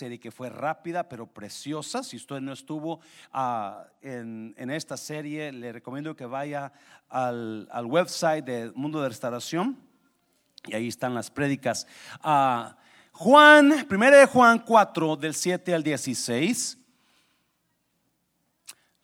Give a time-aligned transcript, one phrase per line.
[0.00, 2.02] serie que fue rápida pero preciosa.
[2.02, 3.00] Si usted no estuvo
[3.32, 6.72] ah, en, esta serie, le recomiendo que vaya
[7.10, 9.76] al, al website de Mundo de Restauración
[10.66, 11.86] y ahí están las prédicas.
[12.22, 12.76] Ah,
[13.12, 16.78] Juan, 1 de Juan 4, del 7 al 16.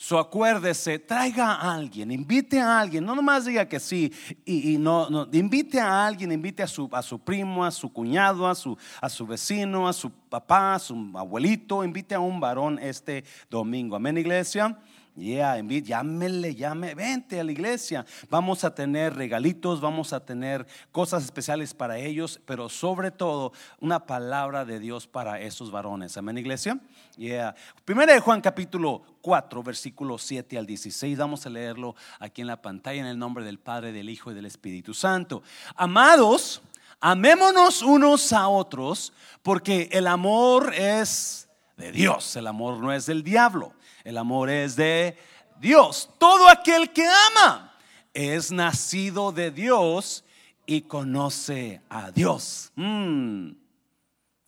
[0.06, 4.12] So acuérdese, traiga a alguien, invite a alguien, no nomás diga que sí,
[4.44, 8.46] y, no, no, invite a alguien, invite a su, a su primo, a su cuñado,
[8.46, 12.78] a su, a su vecino, a su papá, a su abuelito, invite a un varón
[12.78, 13.96] este domingo.
[13.96, 14.78] Amén, iglesia.
[15.16, 18.04] Yeah, llámele, llame, vente a la iglesia.
[18.28, 24.04] Vamos a tener regalitos, vamos a tener cosas especiales para ellos, pero sobre todo una
[24.04, 26.18] palabra de Dios para esos varones.
[26.18, 26.78] Amén, iglesia.
[27.16, 27.54] Yeah.
[27.86, 31.16] Primera de Juan capítulo 4, versículo 7 al 16.
[31.16, 34.34] Vamos a leerlo aquí en la pantalla en el nombre del Padre, del Hijo y
[34.34, 35.42] del Espíritu Santo.
[35.76, 36.60] Amados,
[37.00, 43.22] amémonos unos a otros, porque el amor es de Dios, el amor no es del
[43.22, 43.72] diablo.
[44.06, 45.18] El amor es de
[45.58, 46.08] Dios.
[46.16, 47.76] Todo aquel que ama
[48.14, 50.22] es nacido de Dios
[50.64, 52.70] y conoce a Dios.
[52.76, 53.50] Mm.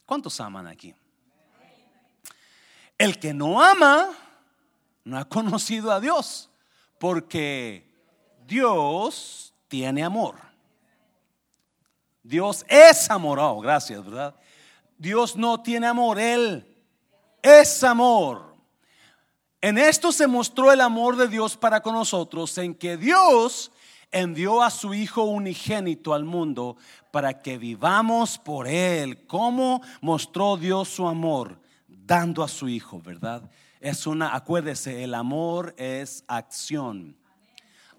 [0.07, 0.95] ¿Cuántos aman aquí?
[2.97, 4.11] El que no ama
[5.03, 6.49] no ha conocido a Dios,
[7.01, 7.85] porque
[8.47, 10.37] Dios tiene amor.
[12.23, 13.41] Dios es amor.
[13.41, 14.37] Oh, gracias, ¿verdad?
[14.97, 16.65] Dios no tiene amor, Él
[17.43, 18.48] es amor.
[19.61, 23.73] En esto se mostró el amor de Dios para con nosotros, en que Dios
[24.13, 26.77] envió a su Hijo unigénito al mundo
[27.11, 29.27] para que vivamos por Él.
[29.27, 31.61] ¿Cómo mostró Dios su amor?
[31.89, 33.51] Dando a su Hijo, ¿verdad?
[33.81, 37.17] Es una, acuérdese, el amor es acción.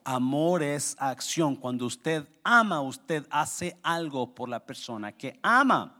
[0.05, 1.57] Amor es acción.
[1.57, 5.98] Cuando usted ama, usted hace algo por la persona que ama.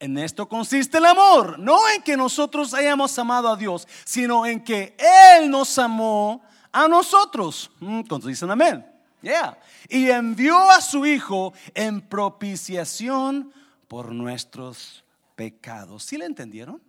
[0.00, 4.62] En esto consiste el amor, no en que nosotros hayamos amado a Dios, sino en
[4.62, 4.96] que
[5.36, 7.70] Él nos amó a nosotros.
[7.80, 8.86] Mm, ¿Cuántos dicen amén?
[9.22, 9.58] Yeah.
[9.88, 13.52] Y envió a su Hijo en propiciación
[13.88, 16.04] por nuestros pecados.
[16.04, 16.80] ¿Sí le entendieron?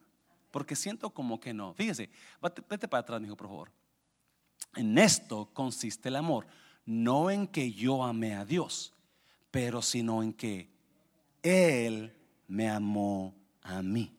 [0.51, 1.73] Porque siento como que no.
[1.73, 2.09] Fíjese,
[2.41, 3.71] vete, para atrás, hijo, por favor.
[4.75, 6.45] En esto consiste el amor,
[6.85, 8.93] no en que yo amé a Dios,
[9.49, 10.69] pero sino en que
[11.41, 12.15] Él
[12.49, 13.33] me amó
[13.63, 14.11] a mí.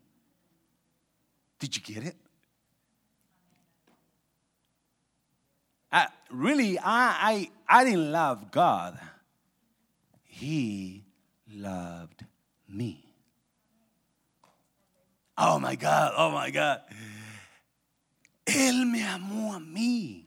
[1.59, 2.17] Did you get it?
[5.93, 8.99] I, really, I, I, I didn't love God.
[10.25, 11.05] He
[11.53, 12.25] loved
[12.69, 13.05] me.
[15.37, 16.81] Oh my God, oh my God.
[18.47, 20.27] Él me amó a mí.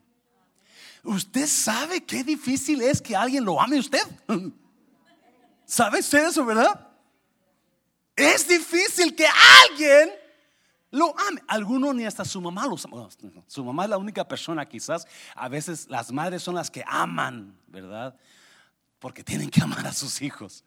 [1.06, 4.04] Usted sabe qué difícil es que alguien lo ame a usted.
[5.66, 6.93] ¿Sabe usted eso, verdad?
[8.16, 9.26] Es difícil que
[9.70, 10.12] alguien
[10.92, 11.42] lo ame.
[11.48, 13.44] Alguno ni hasta su mamá lo ama.
[13.48, 15.08] Su mamá es la única persona quizás.
[15.36, 18.16] A veces las madres son las que aman, ¿verdad?
[19.00, 20.64] Porque tienen que amar a sus hijos.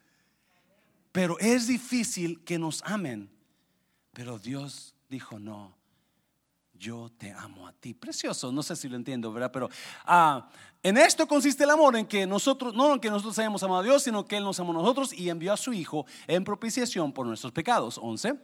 [1.12, 3.30] Pero es difícil que nos amen.
[4.12, 5.76] Pero Dios dijo, no,
[6.78, 7.94] yo te amo a ti.
[7.94, 9.50] Precioso, no sé si lo entiendo, ¿verdad?
[9.52, 9.68] Pero
[10.04, 10.48] ah,
[10.82, 13.84] en esto consiste el amor, en que nosotros, no en que nosotros hayamos amado a
[13.84, 17.12] Dios, sino que Él nos amó a nosotros y envió a su Hijo en propiciación
[17.12, 17.98] por nuestros pecados.
[18.00, 18.34] 11.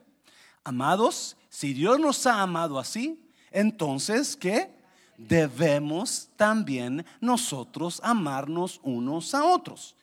[0.64, 4.74] Amados, si Dios nos ha amado así, entonces, ¿qué?
[5.16, 9.94] Debemos también nosotros amarnos unos a otros.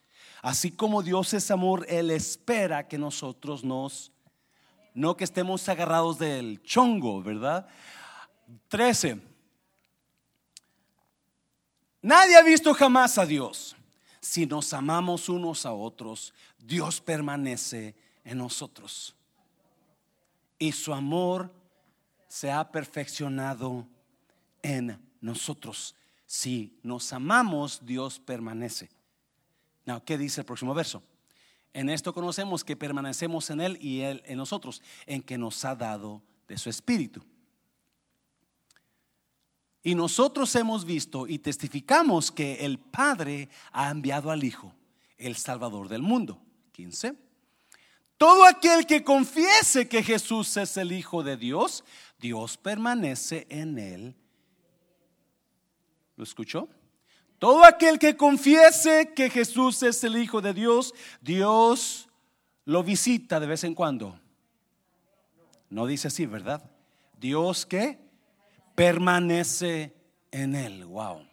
[0.42, 4.14] Así como Dios es amor, Él espera que nosotros nos,
[4.94, 7.68] no que estemos agarrados del chongo, ¿verdad?
[8.68, 9.20] 13.
[12.02, 13.76] Nadie ha visto jamás a Dios.
[14.22, 19.16] Si nos amamos unos a otros, Dios permanece en nosotros.
[20.58, 21.54] Y su amor
[22.28, 23.88] se ha perfeccionado
[24.62, 25.96] en nosotros.
[26.26, 28.90] Si nos amamos, Dios permanece.
[30.06, 31.02] ¿qué dice el próximo verso?
[31.74, 35.76] En esto conocemos que permanecemos en Él y Él en nosotros, en que nos ha
[35.76, 37.24] dado de su Espíritu.
[39.82, 44.74] Y nosotros hemos visto y testificamos que el Padre ha enviado al Hijo,
[45.18, 46.42] el Salvador del mundo.
[46.74, 47.16] 15.
[48.18, 51.86] Todo aquel que confiese que Jesús es el Hijo de Dios,
[52.20, 54.16] Dios permanece en él.
[56.18, 56.68] ¿Lo escuchó?
[57.38, 62.10] Todo aquel que confiese que Jesús es el Hijo de Dios, Dios
[62.66, 64.20] lo visita de vez en cuando.
[65.70, 66.70] No dice así, ¿verdad?
[67.18, 68.09] Dios que
[68.80, 69.94] permanece
[70.32, 70.86] en él.
[70.86, 71.28] Wow.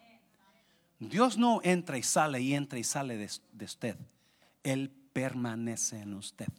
[0.99, 3.95] Dios no entra y sale y entra y sale de, usted.
[4.63, 6.49] Él permanece en usted.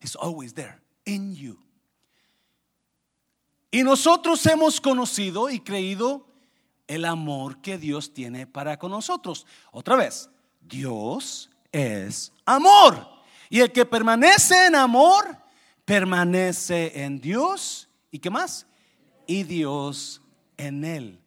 [0.00, 1.58] He's always there, in you.
[3.72, 6.28] Y nosotros hemos conocido y creído
[6.86, 9.46] el amor que Dios tiene para con nosotros.
[9.72, 10.30] Otra vez,
[10.60, 13.04] Dios es amor.
[13.50, 15.36] Y el que permanece en amor,
[15.84, 17.88] permanece en Dios.
[18.12, 18.64] ¿Y qué más?
[19.28, 20.20] Y Dios
[20.56, 21.20] en él.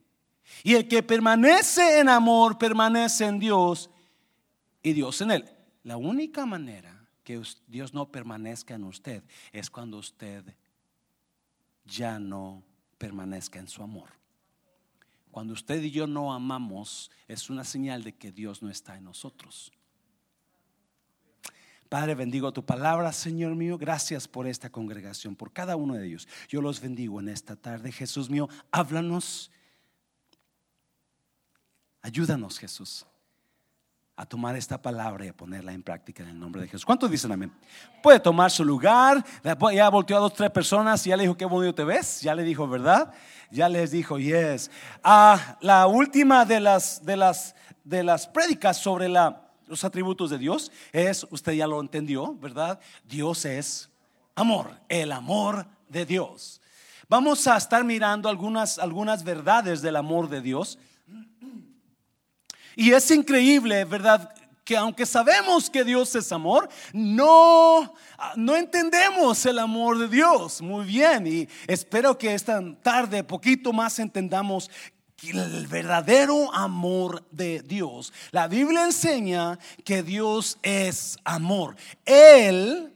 [0.63, 3.89] Y el que permanece en amor, permanece en Dios
[4.83, 5.49] y Dios en él.
[5.83, 10.43] La única manera que Dios no permanezca en usted es cuando usted
[11.85, 12.63] ya no
[12.97, 14.09] permanezca en su amor.
[15.31, 19.05] Cuando usted y yo no amamos, es una señal de que Dios no está en
[19.05, 19.71] nosotros.
[21.91, 23.77] Padre, bendigo tu palabra, Señor mío.
[23.77, 26.25] Gracias por esta congregación, por cada uno de ellos.
[26.47, 27.91] Yo los bendigo en esta tarde.
[27.91, 29.51] Jesús mío, háblanos.
[32.01, 33.05] Ayúdanos, Jesús
[34.15, 36.85] a tomar esta palabra y a ponerla en práctica en el nombre de Jesús.
[36.85, 37.51] ¿Cuántos dicen amén?
[38.03, 39.25] Puede tomar su lugar.
[39.73, 42.21] Ya volteó a dos, tres personas y ya le dijo, qué bonito te ves.
[42.21, 43.11] Ya le dijo, ¿verdad?
[43.49, 44.71] Ya les dijo, yes.
[45.03, 50.37] Ah, la última de las, de las, de las prédicas sobre la, los atributos de
[50.37, 52.77] Dios es, usted ya lo entendió, ¿verdad?
[53.05, 53.89] Dios es
[54.35, 56.59] amor, el amor de Dios.
[57.07, 60.77] Vamos a estar mirando algunas, algunas verdades del amor de Dios
[62.75, 64.33] y es increíble, ¿verdad?
[64.65, 67.93] Que aunque sabemos que Dios es amor, no,
[68.35, 71.27] no entendemos el amor de Dios muy bien.
[71.27, 74.69] Y espero que esta tarde, poquito más, entendamos
[75.23, 78.11] el verdadero amor de Dios.
[78.31, 81.75] La Biblia enseña que Dios es amor.
[82.05, 82.93] Él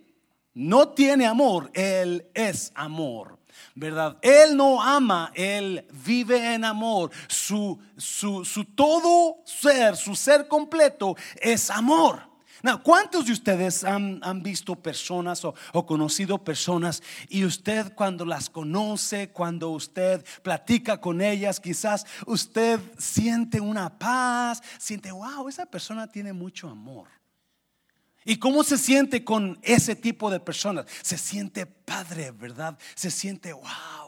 [0.53, 3.35] no tiene amor, Él es amor.
[3.75, 4.17] ¿verdad?
[4.21, 7.11] Él no ama, Él vive en amor.
[7.27, 12.34] Su, su, todo ser, su ser completo es amor.
[12.83, 19.29] ¿Cuántos de ustedes han, visto personas o, o, conocido personas y usted cuando las conoce,
[19.29, 26.33] cuando usted platica con ellas, quizás usted siente una paz, siente, wow, esa persona tiene
[26.33, 27.07] mucho amor?
[28.27, 30.87] ¿Y cómo se siente con ese tipo de personas?
[31.03, 32.75] Se siente padre, ¿verdad?
[32.95, 34.04] Se siente, wow,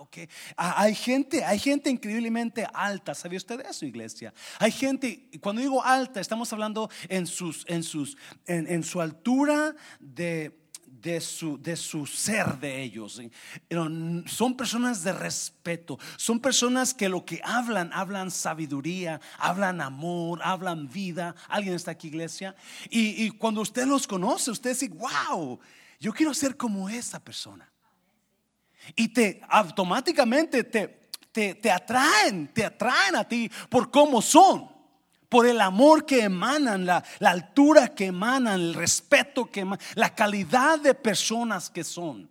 [0.56, 3.14] hay gente, hay gente increíblemente alta.
[3.14, 4.34] ¿Sabía usted eso, iglesia?
[4.60, 9.76] Hay gente, cuando digo alta, estamos hablando en su altura
[11.02, 13.22] de su, de su ser de ellos.
[14.26, 20.90] Son personas de respeto, son personas que lo que hablan, hablan sabiduría, hablan amor, hablan
[20.90, 21.36] vida.
[21.48, 22.56] ¿Alguien está aquí, iglesia?
[22.90, 25.60] Y, cuando usted los conoce, usted dice, wow,
[26.00, 27.72] yo quiero ser como esa persona.
[28.96, 34.78] Y te automáticamente te, te, te atraen, te atraen a ti por cómo son
[35.30, 40.80] por el amor que emanan, la, altura que emanan, el respeto que emanan, la calidad
[40.80, 42.30] de personas que son.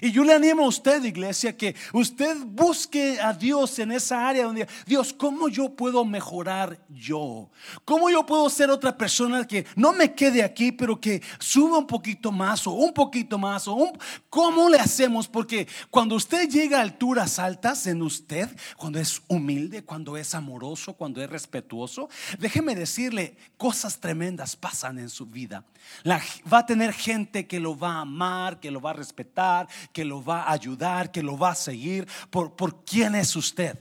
[0.00, 4.44] Y yo le animo a usted, iglesia, que usted busque a Dios en esa área
[4.44, 7.50] donde, Dios, ¿cómo yo puedo mejorar yo?
[7.84, 11.86] ¿Cómo yo puedo ser otra persona que no me quede aquí, pero que suba un
[11.86, 13.68] poquito más o un poquito más?
[13.68, 13.98] O un,
[14.28, 15.28] ¿Cómo le hacemos?
[15.28, 20.94] Porque cuando usted llega a alturas altas en usted, cuando es humilde, cuando es amoroso,
[20.94, 22.08] cuando es respetuoso,
[22.38, 25.64] déjeme decirle, cosas tremendas pasan en su vida.
[26.06, 30.04] va a tener gente que lo va a amar, que lo va a respetar, que
[30.04, 33.78] lo va a ayudar, que lo va a seguir por, por quién es usted.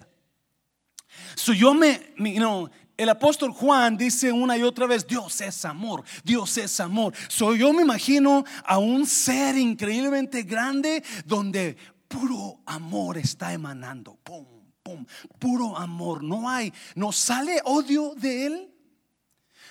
[1.36, 6.04] So yo me, no, el apóstol Juan dice una y otra vez, Dios es amor,
[6.24, 7.14] Dios es amor.
[7.30, 11.78] So yo me imagino a un ser increíblemente grande donde
[12.10, 14.18] puro amor está emanando.
[14.24, 14.46] Pum,
[14.84, 15.06] pum,
[15.40, 16.24] puro amor.
[16.24, 18.76] No hay, no sale odio de él.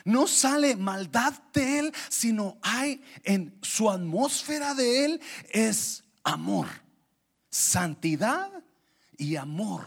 [0.05, 6.67] No sale maldad de él, sino hay en su atmósfera de él es amor,
[7.51, 8.51] santidad
[9.17, 9.85] y amor.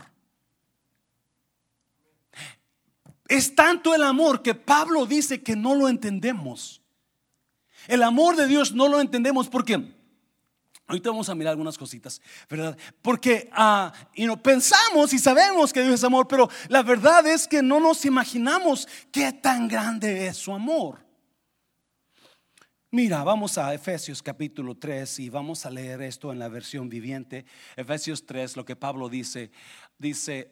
[3.28, 6.82] Es tanto el amor que Pablo dice que no lo entendemos.
[7.88, 9.96] El amor de Dios no lo entendemos porque
[10.88, 12.78] ahorita vamos a mirar algunas cositas, ¿verdad?
[13.02, 17.62] Porque uh, no pensamos y sabemos que Dios es amor, pero la verdad es que
[17.62, 21.11] no nos imaginamos qué tan grande es su amor.
[22.94, 27.46] Mira, vamos a Efesios capítulo 3 y vamos a leer esto en la versión viviente.
[27.78, 29.50] Efesios 3, lo que Pablo dice,
[29.98, 30.52] dice,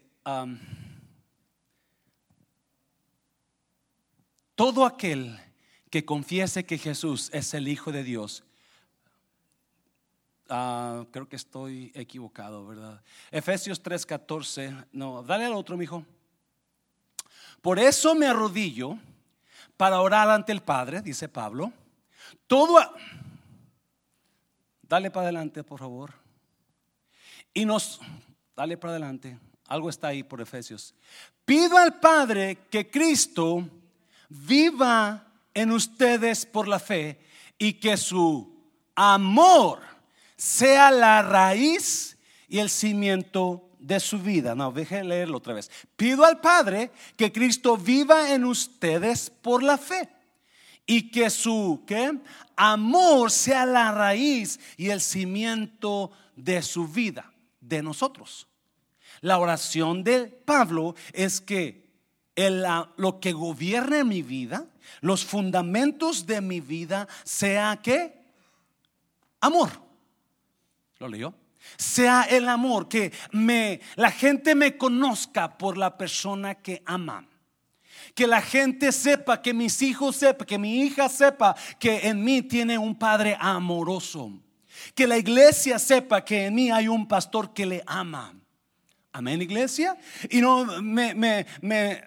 [4.56, 5.38] todo aquel
[5.90, 8.46] que confiese que Jesús es el Hijo de Dios,
[10.48, 13.04] ah, creo que estoy equivocado, ¿verdad?
[13.32, 16.06] Efesios 3, 14, no, dale al otro, mijo.
[17.62, 18.98] Por eso me arrodillo
[19.76, 21.74] para orar ante el Padre, dice Pablo
[22.48, 22.80] todo...
[24.82, 26.14] Dale para adelante, por favor.
[27.54, 28.00] Y nos,
[28.56, 30.96] dale para adelante, algo está ahí por Efesios.
[31.46, 33.70] Pido al Padre que Cristo
[34.30, 37.20] viva en ustedes por la fe
[37.58, 38.52] y que su
[38.96, 39.80] amor
[40.36, 42.18] sea la raíz
[42.48, 44.56] y el cimiento de su vida.
[44.56, 45.70] No, deje leerlo otra vez.
[45.96, 50.10] Pido al Padre que Cristo viva en ustedes por la fe
[50.90, 52.18] y que su ¿qué?
[52.56, 57.32] amor sea la raíz y el cimiento de su vida,
[57.62, 58.48] de nosotros.
[59.22, 61.92] La oración de Pablo es que
[62.36, 62.66] el,
[62.98, 64.66] lo que gobierne mi vida,
[65.02, 68.26] los fundamentos de mi vida, sea que
[69.42, 69.70] amor.
[70.98, 71.36] ¿Lo leyó?
[71.78, 77.28] Sea el amor, que me, la gente me conozca por la persona que ama.
[78.20, 82.42] Que la gente sepa, que mis hijos sepan, que mi hija sepa que en mí
[82.42, 84.30] tiene un padre amoroso.
[84.94, 88.36] Que la iglesia sepa que en mí hay un pastor que le ama.
[89.14, 89.98] Amén, iglesia.
[90.30, 92.04] Y no me, me, me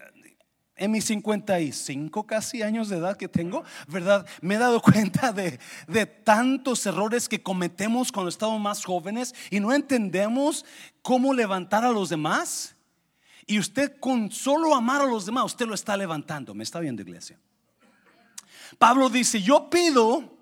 [0.77, 4.27] en mis 55 casi años de edad que tengo, ¿verdad?
[4.43, 9.61] Me he dado cuenta de, de, tantos errores que cometemos cuando estamos más jóvenes y
[9.61, 10.67] no entendemos
[11.01, 12.77] cómo levantar a los demás.
[13.47, 16.55] Y usted con solo amar a los demás, usted lo está levantando.
[16.55, 17.39] ¿Me está viendo, iglesia?
[18.79, 20.39] Pablo dice, yo pido,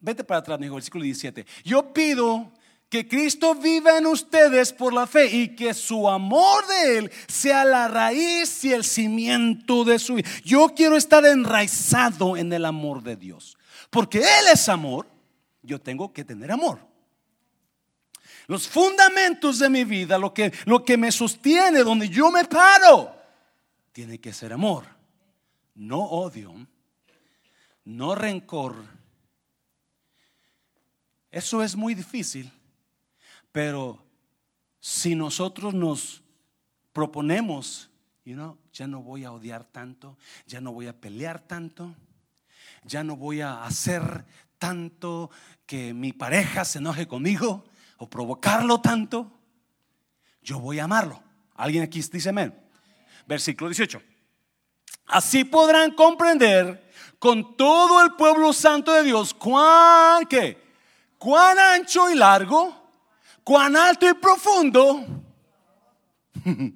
[0.00, 2.52] vete para atrás, mi versículo 17, yo pido
[2.88, 7.64] que Cristo viva en ustedes por la fe y que su amor de Él sea
[7.64, 10.30] la raíz y el cimiento de su vida.
[10.44, 13.58] Yo quiero estar enraizado en el amor de Dios.
[13.90, 15.08] Porque Él es amor,
[15.62, 16.93] yo tengo que tener amor.
[18.46, 23.14] Los fundamentos de mi vida, lo que, lo que me sostiene, donde yo me paro,
[23.92, 24.84] tiene que ser amor.
[25.74, 26.54] No odio,
[27.84, 28.76] no rencor.
[31.30, 32.52] Eso es muy difícil
[33.54, 34.04] pero
[34.80, 36.24] si nosotros nos
[36.92, 37.88] proponemos,
[38.24, 41.94] you know, ya no voy a odiar tanto, ya no voy a pelear tanto,
[42.82, 44.24] ya no voy a hacer
[44.58, 45.30] tanto
[45.66, 47.64] que mi pareja se enoje conmigo
[47.98, 49.30] o provocarlo tanto,
[50.42, 51.22] yo voy a amarlo.
[51.54, 52.54] ¿Alguien aquí dice amén?
[53.26, 54.02] Versículo 18.
[55.06, 60.62] Así podrán comprender con todo el pueblo santo de Dios cuán, ¿qué?
[61.18, 62.84] cuán ancho y largo
[63.44, 65.04] cuán alto y profundo,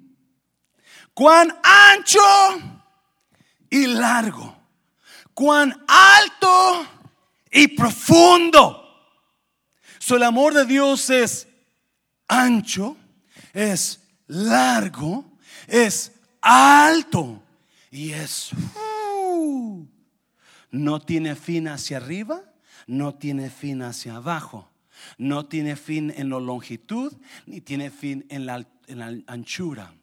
[1.13, 2.19] cuán ancho
[3.69, 4.55] y largo,
[5.33, 6.85] cuán alto
[7.51, 8.78] y profundo.
[10.15, 11.47] El amor de Dios es
[12.27, 12.97] ancho,
[13.53, 15.25] es largo,
[15.67, 16.11] es
[16.41, 17.41] alto
[17.91, 18.51] y es...
[18.53, 19.85] Uh,
[20.71, 22.43] no tiene fin hacia arriba,
[22.87, 24.69] no tiene fin hacia abajo.
[25.17, 27.13] No tiene fin en la longitud,
[27.45, 28.65] ni tiene fin en la,
[29.27, 29.93] anchura.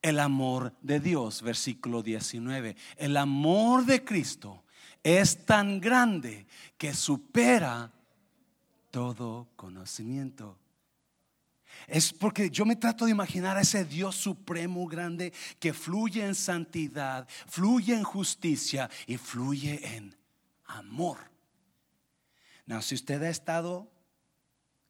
[0.00, 2.76] El amor de Dios, versículo 19.
[2.96, 4.64] El amor de Cristo
[5.02, 6.46] es tan grande
[6.76, 7.90] que supera
[8.92, 10.56] todo conocimiento.
[11.88, 16.36] Es porque yo me trato de imaginar a ese Dios supremo grande que fluye en
[16.36, 20.14] santidad, fluye en justicia y fluye en
[20.66, 21.32] amor
[22.80, 23.90] si usted ha estado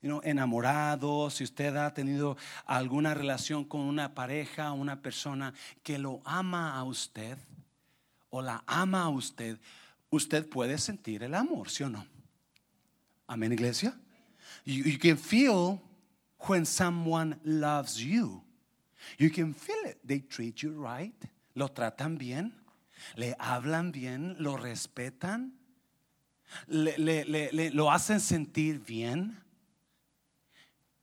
[0.03, 6.77] enamorado, si usted ha tenido alguna relación con una pareja, una persona que lo ama
[6.77, 7.39] a usted
[8.31, 9.59] o la ama a usted,
[10.11, 12.07] usted puede sentir el amor, ¿sí o no?
[13.33, 13.95] Amén, iglesia.
[14.65, 15.81] You, can feel
[16.41, 18.43] when someone loves you.
[19.19, 19.99] You can feel it.
[20.05, 21.15] They treat you right.
[21.55, 22.53] Lo tratan bien.
[23.17, 24.37] Le hablan bien.
[24.39, 25.53] Lo respetan
[26.67, 29.39] le, lo hacen sentir bien.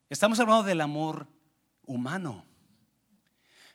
[0.09, 1.27] Estamos hablando del amor
[1.86, 2.45] humano.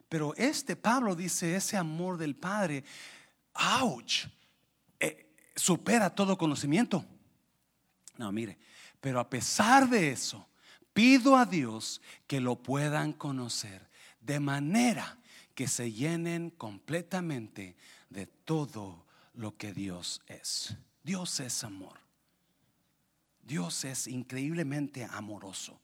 [0.09, 2.85] Pero este Pablo dice, ese amor del Padre,
[3.81, 4.27] ouch,
[5.01, 7.05] eh, supera todo conocimiento.
[8.17, 8.59] No, mire,
[9.01, 10.47] pero a pesar de eso,
[10.93, 13.89] pido a Dios que lo puedan conocer
[14.21, 15.19] de manera
[15.55, 17.77] que se llenen completamente
[18.11, 19.05] de todo
[19.35, 20.77] lo que Dios es.
[21.03, 21.99] Dios es amor.
[23.43, 25.81] Dios es increíblemente amoroso.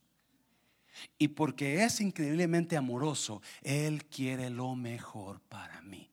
[1.17, 6.09] Y porque es increíblemente amoroso, Él quiere lo mejor para mí.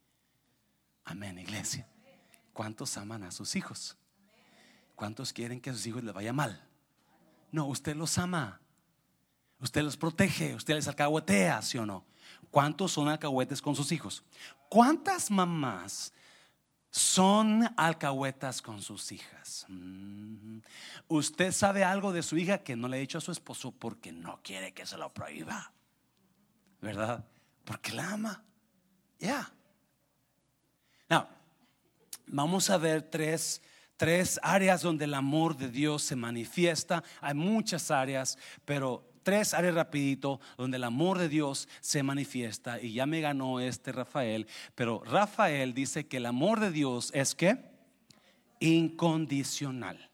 [1.04, 1.88] Amén, iglesia.
[2.52, 3.96] ¿Cuántos aman a sus hijos?
[4.98, 6.60] ¿Cuántos quieren que a sus hijos les vaya mal?
[7.52, 8.60] No, usted los ama.
[9.60, 12.04] Usted los protege, usted les alcahuetea, ¿sí o no?
[12.50, 14.24] ¿Cuántos son alcahuetes con sus hijos?
[14.68, 16.12] ¿Cuántas mamás
[16.90, 19.66] son alcahuetas con sus hijas.
[19.68, 20.58] Mm.
[21.08, 24.10] Usted sabe algo de su hija que no le ha dicho a su esposo porque
[24.10, 25.72] no quiere que se lo prohíba.
[26.80, 27.24] ¿Verdad?
[27.64, 28.42] Porque la ama.
[29.18, 29.52] Ya.
[31.08, 31.28] Yeah.
[32.26, 33.62] vamos a ver tres,
[33.98, 37.04] tres áreas donde el amor de Dios se manifiesta.
[37.20, 42.94] Hay muchas áreas, pero tres áreas rapidito donde el amor de Dios se manifiesta y
[42.94, 47.76] ya me ganó este Rafael, pero Rafael dice que el amor de Dios es que
[48.60, 50.08] incondicional.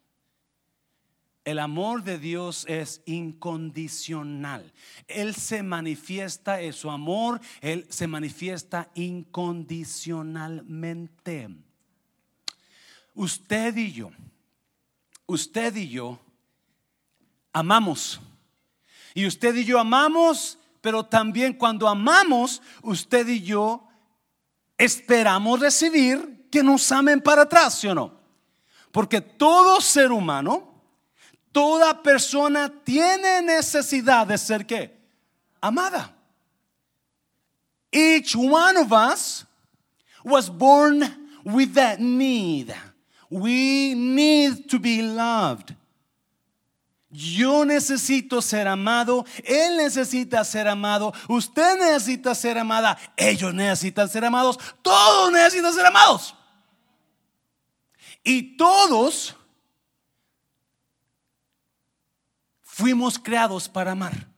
[1.45, 4.73] El amor de Dios es incondicional.
[5.07, 11.51] Él se manifiesta en su amor, Él se manifiesta incondicionalmente.
[13.15, 14.11] Usted y yo,
[15.27, 16.19] usted y yo
[17.53, 18.21] amamos
[19.15, 23.87] y usted y yo amamos, pero también cuando amamos, usted y yo
[24.77, 28.19] esperamos recibir que nos amen para atrás, ¿sí o no?
[28.91, 30.75] Porque todo ser humano,
[31.53, 35.01] toda persona tiene necesidad de ser qué?
[35.61, 36.13] Amada.
[37.93, 39.47] Each one of us
[40.25, 42.75] was born with that need.
[43.31, 45.75] We need to be loved.
[47.11, 54.25] Yo necesito ser amado, Él necesita ser amado, usted necesita ser amada, ellos necesitan ser
[54.25, 56.35] amados, todos necesitan ser amados.
[58.25, 59.37] Y todos
[62.63, 64.34] fuimos creados para amar.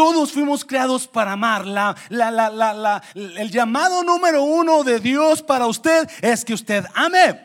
[0.00, 1.66] Todos fuimos creados para amar.
[1.66, 1.94] La,
[3.14, 7.38] el llamado número uno de Dios para usted es que usted ame.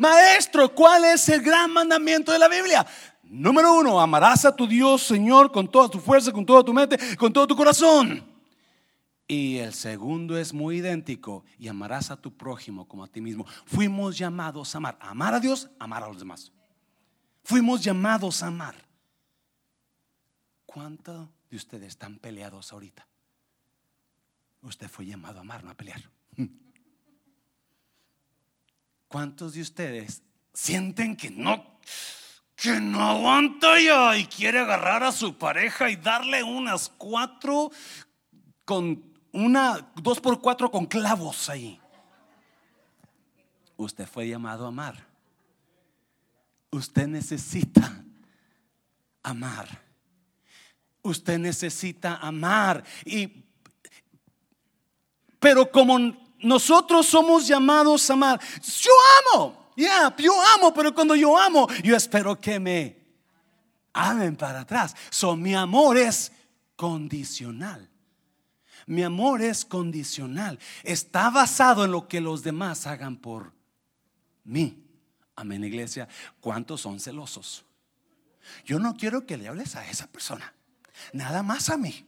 [0.00, 2.84] Maestro, ¿cuál es el gran mandamiento de la Biblia?
[3.22, 6.98] Número uno, amarás a tu Dios, Señor, con toda tu fuerza, con toda tu mente,
[7.14, 8.26] con todo tu corazón.
[9.28, 13.46] Y el segundo es muy idéntico, y amarás a tu prójimo como a ti mismo.
[13.64, 14.98] Fuimos llamados a amar.
[14.98, 16.50] Amar a Dios, amar a los demás.
[17.44, 18.74] Fuimos llamados a amar.
[20.66, 23.06] ¿Cuántos de ustedes están peleados ahorita?
[24.62, 26.02] Usted fue llamado a amar, no a pelear.
[29.06, 30.22] ¿Cuántos de ustedes
[30.54, 31.78] sienten que no,
[32.56, 37.70] que no aguanta ya y quiere agarrar a su pareja y darle unas cuatro
[38.64, 41.78] con una, dos por cuatro con clavos ahí?
[43.76, 45.06] Usted fue llamado a amar.
[46.70, 48.02] Usted necesita
[49.22, 49.81] amar.
[51.02, 52.84] Usted necesita amar.
[53.04, 53.44] Y,
[55.38, 55.98] pero como
[56.42, 58.40] nosotros somos llamados a amar.
[58.80, 58.92] Yo
[59.34, 62.96] amo, ya, yo amo, pero cuando yo amo, yo espero que me
[63.92, 64.94] amen para atrás.
[65.10, 66.32] So, mi amor es
[66.76, 67.88] condicional.
[68.86, 70.58] Mi amor es condicional.
[70.82, 73.52] Está basado en lo que los demás hagan por
[74.44, 74.84] mí.
[75.36, 76.08] Amén, iglesia.
[76.40, 77.64] ¿Cuántos son celosos?
[78.64, 80.52] Yo no quiero que le hables a esa persona.
[81.12, 82.06] Nada más a mí.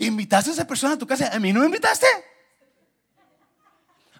[0.00, 1.30] ¿Invitaste a esa persona a tu casa?
[1.32, 2.06] ¿A mí no me invitaste?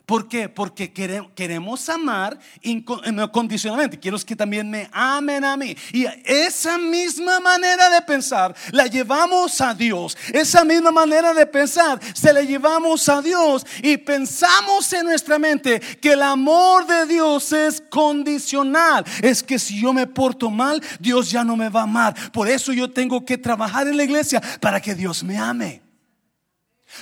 [0.07, 0.51] ¿Por qué?
[0.51, 3.99] Porque queremos amar incondicionalmente.
[3.99, 5.75] Quiero que también me amen a mí.
[5.95, 10.14] Y esa misma manera de pensar la llevamos a Dios.
[10.31, 13.64] Esa misma manera de pensar se la llevamos a Dios.
[13.83, 19.05] Y pensamos en nuestra mente que el amor de Dios es condicional.
[19.23, 22.14] Es que si yo me porto mal, Dios ya no me va a amar.
[22.31, 25.84] Por eso yo tengo que trabajar en la iglesia para que Dios me ame.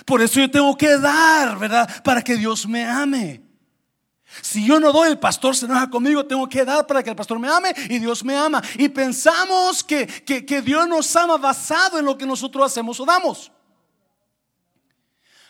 [0.04, 2.02] Por eso yo tengo que dar, ¿verdad?
[2.02, 3.42] Para que Dios me ame.
[4.40, 7.16] Si yo no doy, el pastor se enoja conmigo, tengo que dar para que el
[7.16, 8.62] pastor me ame y Dios me ama.
[8.78, 13.52] Y pensamos que, que, Dios nos ama basado en lo que nosotros hacemos o damos.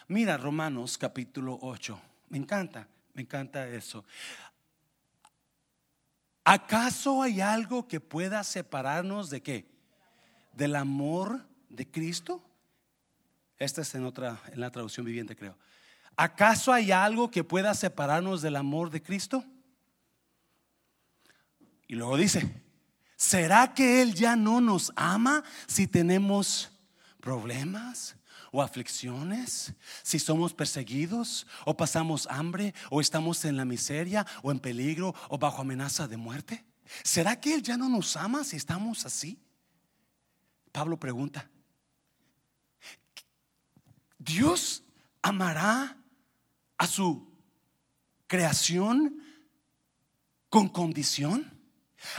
[0.08, 2.00] Mira Romanos capítulo 8.
[2.30, 4.04] Me encanta, me encanta eso.
[6.44, 9.66] ¿Acaso hay algo que pueda separarnos de qué?
[10.52, 12.42] Del amor de Cristo.
[13.62, 15.56] Esta es en otra, en la traducción viviente, creo.
[16.16, 19.44] ¿Acaso hay algo que pueda separarnos del amor de Cristo?
[21.86, 22.60] Y luego dice,
[23.16, 26.72] ¿será que Él ya no nos ama si tenemos
[27.20, 28.16] problemas
[28.50, 29.72] o aflicciones?
[30.02, 35.38] Si somos perseguidos o pasamos hambre o estamos en la miseria o en peligro o
[35.38, 36.64] bajo amenaza de muerte?
[37.04, 39.38] ¿Será que Él ya no nos ama si estamos así?
[40.72, 41.48] Pablo pregunta,
[44.24, 44.84] Dios
[45.20, 45.96] amará
[46.78, 47.28] a su
[48.26, 49.22] creación
[50.48, 51.50] con condición.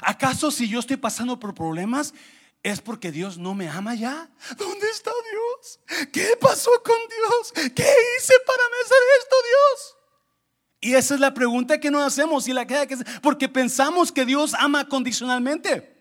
[0.02, 2.14] ¿Acaso si yo estoy pasando por problemas
[2.62, 4.30] es porque Dios no me ama ya?
[4.58, 5.80] ¿Dónde está Dios?
[6.12, 7.72] ¿Qué pasó con Dios?
[7.74, 9.98] ¿Qué hice para merecer esto, Dios?
[10.82, 14.54] Y esa es la pregunta que nos hacemos y la que porque pensamos que Dios
[14.58, 15.93] ama condicionalmente.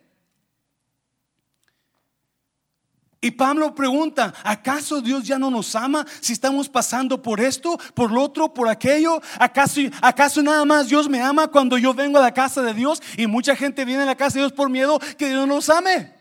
[3.24, 8.10] Y Pablo pregunta, ¿acaso Dios ya no nos ama si estamos pasando por esto, por
[8.10, 9.22] lo otro, por aquello?
[9.38, 13.00] ¿Acaso, ¿Acaso nada más Dios me ama cuando yo vengo a la casa de Dios
[13.16, 15.70] y mucha gente viene a la casa de Dios por miedo que Dios no nos
[15.70, 16.12] ame?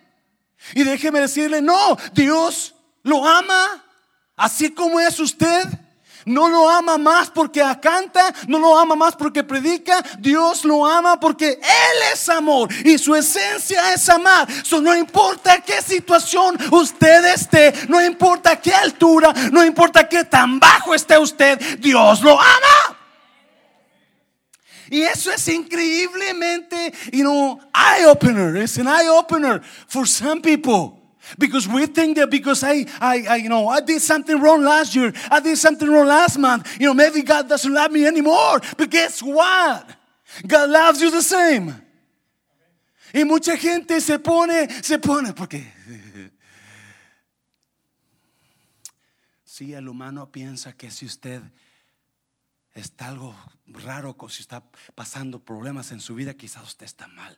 [0.76, 3.84] Y déjeme decirle, no, Dios lo ama
[4.36, 5.64] así como es usted.
[6.26, 10.04] No lo ama más porque canta, no lo ama más porque predica.
[10.20, 14.48] Dios lo ama porque Él es amor y su esencia es amar.
[14.82, 20.94] no importa qué situación usted esté, no importa qué altura, no importa qué tan bajo
[20.94, 22.98] esté usted, Dios lo ama.
[24.90, 28.58] Y eso es increíblemente, you know, eye opener.
[28.58, 31.01] It's an eye opener for some people.
[31.38, 35.14] Because we think that because I, I, you know, I did something wrong last year,
[35.30, 38.60] I did something wrong last month, you know, maybe God doesn't love me anymore.
[38.78, 39.90] But guess what?
[40.48, 41.76] God loves you the same.
[43.14, 45.66] Y mucha gente se pone, se pone, porque
[49.44, 51.42] si el humano piensa que si usted
[52.74, 53.36] está algo
[53.68, 54.64] raro, si está
[54.96, 57.38] pasando problemas en su vida, quizás usted está mal.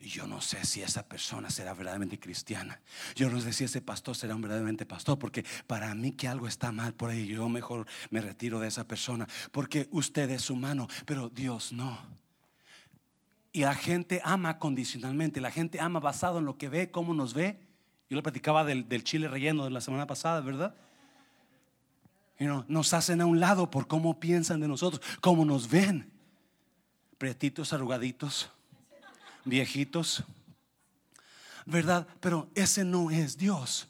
[0.00, 2.80] Yo no sé si esa persona será verdaderamente cristiana.
[3.14, 6.48] Yo no sé si ese pastor será un verdaderamente pastor, porque para mí que algo
[6.48, 10.88] está mal por ahí, yo mejor me retiro de esa persona, porque usted es humano,
[11.04, 11.98] pero Dios no.
[13.52, 17.34] Y la gente ama condicionalmente, la gente ama basado en lo que ve, cómo nos
[17.34, 17.60] ve.
[18.08, 20.74] Yo le platicaba del, chile relleno de la semana pasada, ¿verdad?
[22.38, 26.10] Y nos hacen a un lado por cómo piensan de nosotros, cómo nos ven.
[27.18, 28.50] Pretitos, arrugaditos
[29.50, 30.24] viejitos,
[31.66, 32.08] ¿verdad?
[32.20, 33.88] Pero ese no es Dios.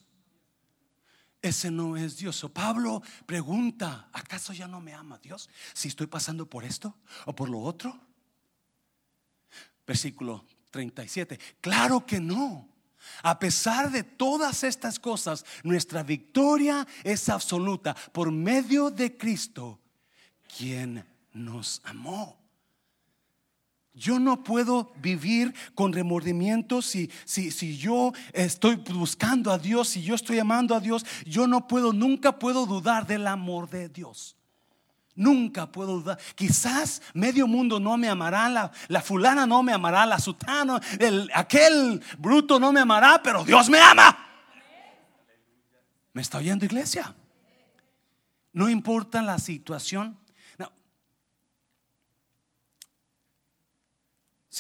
[1.43, 2.45] Ese no es Dios.
[2.53, 6.97] Pablo pregunta, ¿acaso ya no me ama Dios si estoy pasando por esto
[7.27, 7.99] o por lo otro?
[9.87, 11.39] Versículo 37.
[11.61, 12.69] Claro que no.
[13.23, 19.81] A pesar de todas estas cosas, nuestra victoria es absoluta por medio de Cristo,
[20.57, 22.40] quien nos amó.
[23.93, 30.03] Yo no puedo vivir con remordimiento si, si, si, yo estoy buscando a Dios, si
[30.03, 31.05] yo estoy amando a Dios.
[31.27, 34.37] Yo no puedo, nunca puedo dudar del amor de Dios.
[35.17, 36.19] Nunca puedo dudar.
[36.37, 41.29] Quizás medio mundo no me amará, la, la fulana no me amará, la sutana, el,
[41.35, 44.17] aquel bruto no me amará, pero Dios me ama.
[46.13, 47.15] ¿Me está oyendo iglesia?
[48.53, 50.17] No importa la situación,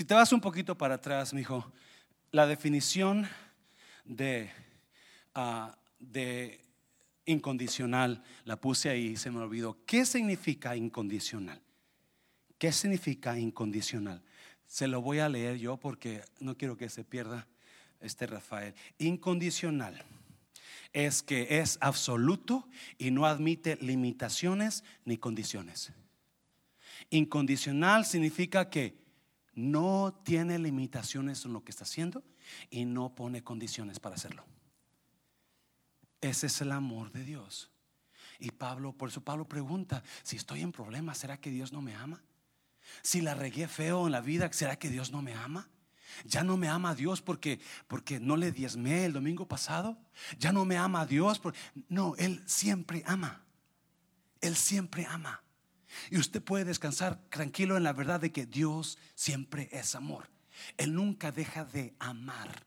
[0.00, 1.70] Si te vas un poquito para atrás, mi hijo,
[2.32, 3.28] la definición
[4.06, 4.50] de,
[5.34, 6.58] ah, de
[7.26, 9.76] incondicional la puse ahí y se me olvidó.
[9.84, 11.60] ¿Qué significa incondicional?
[12.56, 14.22] ¿Qué significa incondicional?
[14.66, 17.46] Se lo voy a leer yo porque no quiero que se pierda
[18.00, 18.72] este Rafael.
[18.96, 20.02] Incondicional
[20.94, 25.92] es que es absoluto y no admite limitaciones ni condiciones.
[27.10, 28.99] Incondicional significa que
[29.60, 32.24] no tiene limitaciones en lo que está haciendo
[32.70, 34.44] y no pone condiciones para hacerlo.
[36.20, 37.70] Ese es el amor de Dios.
[38.38, 41.94] Y Pablo, por eso Pablo pregunta, si estoy en problemas, ¿será que Dios no me
[41.94, 42.22] ama?
[43.02, 45.68] Si la regué feo en la vida, ¿será que Dios no me ama?
[46.24, 49.98] Ya no me ama a Dios porque, porque no le diezmé el domingo pasado.
[50.38, 53.44] Ya no me ama a Dios porque no, Él siempre ama.
[54.40, 55.42] Él siempre ama.
[56.11, 60.29] Y usted puede descansar tranquilo en la verdad de que Dios siempre es amor.
[60.76, 62.66] Él nunca deja de amar.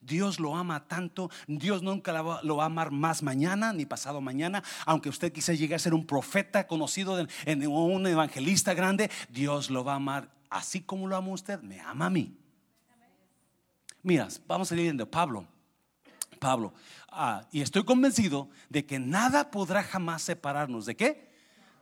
[0.00, 4.62] Dios lo ama tanto, Dios nunca lo va a amar más mañana ni pasado mañana,
[4.84, 9.84] aunque usted quizá llegue a ser un profeta conocido en, un evangelista grande, Dios lo
[9.84, 12.38] va a amar así como lo ama usted, me ama a mí.
[14.02, 15.44] Mira, vamos a ir viendo, Pablo,
[16.38, 16.72] Pablo,
[17.08, 21.25] ah, y estoy convencido de que nada podrá jamás separarnos de qué?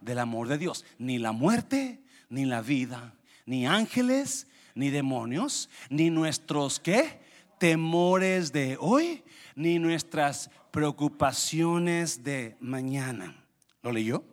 [0.04, 0.84] Del amor de Dios.
[0.98, 3.14] Ni la muerte, ni la vida,
[3.46, 7.20] ni ángeles, ni demonios, ni nuestros qué?
[7.58, 9.22] Temores de hoy,
[9.54, 13.34] ni nuestras preocupaciones de mañana.
[13.82, 14.24] ¿Lo leyó?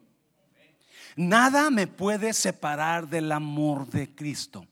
[1.15, 4.65] Nada me puede separar del amor de Cristo.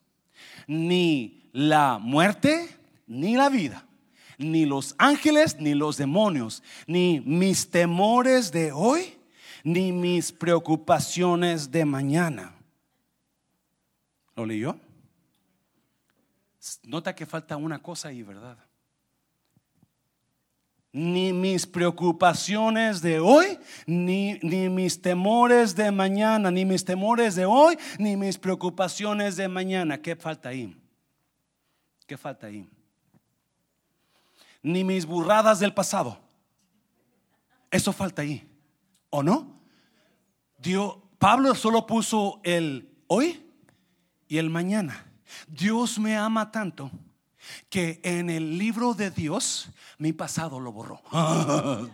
[0.67, 2.69] Ni la muerte,
[3.07, 3.85] ni la vida,
[4.37, 9.18] ni los ángeles, ni los demonios, ni mis temores de hoy,
[9.63, 12.55] ni mis preocupaciones de mañana.
[14.35, 14.79] ¿Lo leyó?
[16.83, 18.57] Nota que falta una cosa ahí, ¿verdad?
[20.91, 27.45] ni mis preocupaciones de hoy, ni, ni, mis temores de mañana, ni mis temores de
[27.45, 30.01] hoy, ni mis preocupaciones de mañana.
[30.01, 30.75] ¿Qué falta ahí?
[32.07, 32.67] ¿Qué falta ahí?
[34.63, 36.17] Ni mis burradas del pasado.
[37.69, 38.48] Eso falta ahí.
[39.09, 39.59] ¿O no?
[40.57, 43.45] Dios, Pablo solo puso el hoy
[44.27, 45.05] y el mañana.
[45.47, 46.91] Dios me ama tanto
[47.69, 51.01] que en el libro de Dios mi pasado lo borró.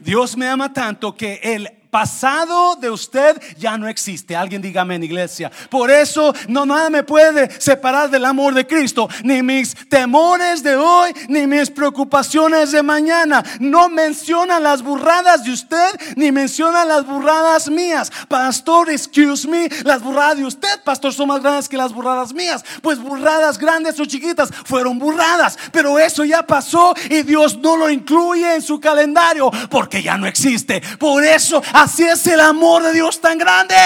[0.00, 4.36] Dios me ama tanto que el pasado de usted ya no existe.
[4.36, 5.50] Alguien dígame en iglesia.
[5.70, 10.76] Por eso no nada me puede separar del amor de Cristo, ni mis temores de
[10.76, 13.44] hoy, ni mis preocupaciones de mañana.
[13.60, 18.10] No menciona las burradas de usted, ni menciona las burradas mías.
[18.28, 22.64] Pastor, excuse me, las burradas de usted, pastor, son más grandes que las burradas mías.
[22.82, 27.90] Pues burradas grandes o chiquitas fueron burradas, pero eso ya pasó y Dios no lo
[27.90, 30.82] incluye en su calendario porque ya no existe.
[30.98, 33.76] Por eso Así es el amor de Dios tan grande.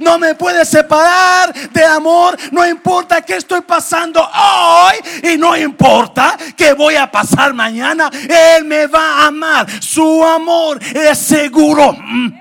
[0.00, 2.34] No me puede separar de amor.
[2.50, 8.10] No importa qué estoy pasando hoy y no importa qué voy a pasar mañana.
[8.56, 9.82] Él me va a amar.
[9.82, 11.92] Su amor es seguro.
[11.92, 12.32] Mm.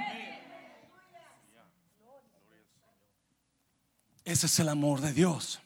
[4.23, 5.59] Ese es el amor de Dios.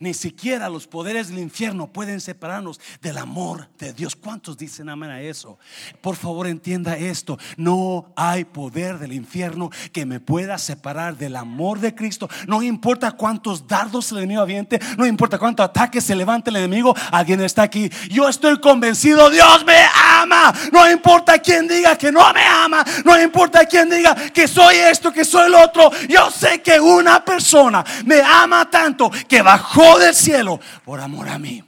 [0.00, 4.14] Ni siquiera los poderes del infierno pueden separarnos del amor de Dios.
[4.14, 5.58] ¿Cuántos dicen amén a eso?
[6.00, 7.36] Por favor entienda esto.
[7.56, 12.30] No hay poder del infierno que me pueda separar del amor de Cristo.
[12.46, 14.78] No importa cuántos dardos el enemigo aviente.
[14.96, 16.94] No importa cuántos ataques se levante el enemigo.
[17.10, 17.90] Alguien está aquí.
[18.08, 19.28] Yo estoy convencido.
[19.30, 20.54] Dios me ama.
[20.72, 22.84] No importa quién diga que no me ama.
[23.04, 25.90] No importa quién diga que soy esto, que soy el otro.
[26.08, 31.38] Yo sé que una persona me ama tanto que bajó del cielo por amor a
[31.38, 31.64] mí.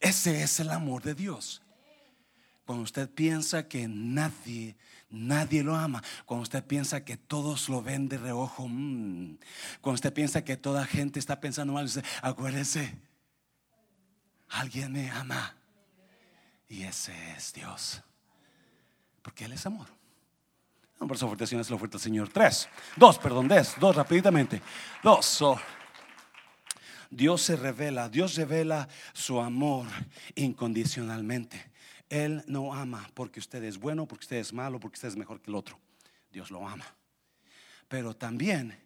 [0.00, 1.60] Ese es el amor de Dios.
[2.64, 4.76] Cuando usted piensa que nadie,
[5.10, 9.38] nadie lo ama, cuando usted piensa que todos lo ven de reojo, mm,
[9.80, 12.96] cuando usted piensa que toda gente está pensando mal, usted, acuérdese,
[14.48, 15.54] alguien me ama.
[16.68, 18.02] Y ese es Dios.
[19.22, 19.88] Porque Él es amor.
[20.98, 22.28] Por eso la oferta Señor.
[22.28, 24.60] Tres, dos, perdón, dos, rápidamente.
[25.02, 25.42] Dos.
[27.10, 29.86] Dios se revela, Dios revela su amor
[30.36, 31.70] incondicionalmente.
[32.08, 35.40] Él no ama porque usted es bueno, porque usted es malo, porque usted es mejor
[35.40, 35.78] que el otro.
[36.30, 36.86] Dios lo ama.
[37.88, 38.78] Pero también,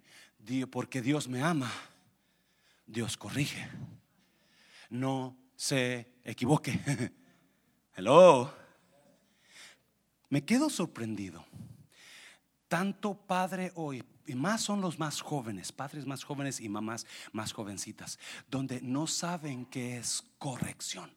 [0.71, 1.71] porque Dios me ama,
[2.87, 3.69] Dios corrige.
[4.89, 6.81] No se equivoque.
[7.97, 8.53] Hello.
[10.31, 11.45] Me quedo sorprendido.
[12.69, 17.53] Tanto padre hoy, y más son los más jóvenes, padres más jóvenes y mamás más
[17.53, 21.13] jovencitas, donde no saben qué es corrección.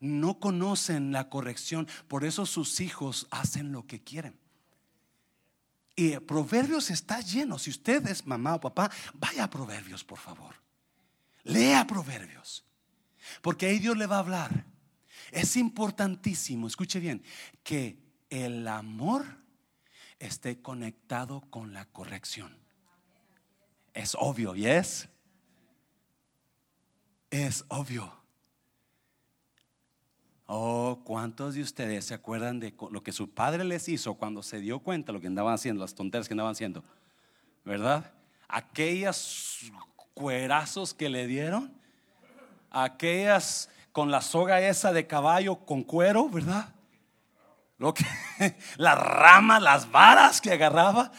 [0.00, 4.36] No conocen la corrección, por eso sus hijos hacen lo que quieren.
[5.94, 7.58] Y Proverbios está lleno.
[7.58, 10.54] Si usted es mamá o papá, vaya a Proverbios, por favor.
[11.44, 12.64] Lea Proverbios.
[13.40, 14.64] Porque ahí Dios le va a hablar.
[15.30, 17.22] Es importantísimo, escuche bien,
[17.62, 19.41] que el amor
[20.22, 22.56] esté conectado con la corrección.
[23.92, 25.08] Es obvio, ¿y es?
[27.30, 28.12] Es obvio.
[30.46, 34.60] Oh, ¿cuántos de ustedes se acuerdan de lo que su padre les hizo cuando se
[34.60, 36.84] dio cuenta de lo que andaban haciendo, las tonterías que andaban haciendo?
[37.64, 38.12] ¿Verdad?
[38.48, 39.60] Aquellas
[40.14, 41.72] cuerazos que le dieron,
[42.70, 46.74] aquellas con la soga esa de caballo con cuero, ¿verdad?
[47.82, 48.04] Lo que,
[48.76, 51.10] las ramas, las varas que agarraba,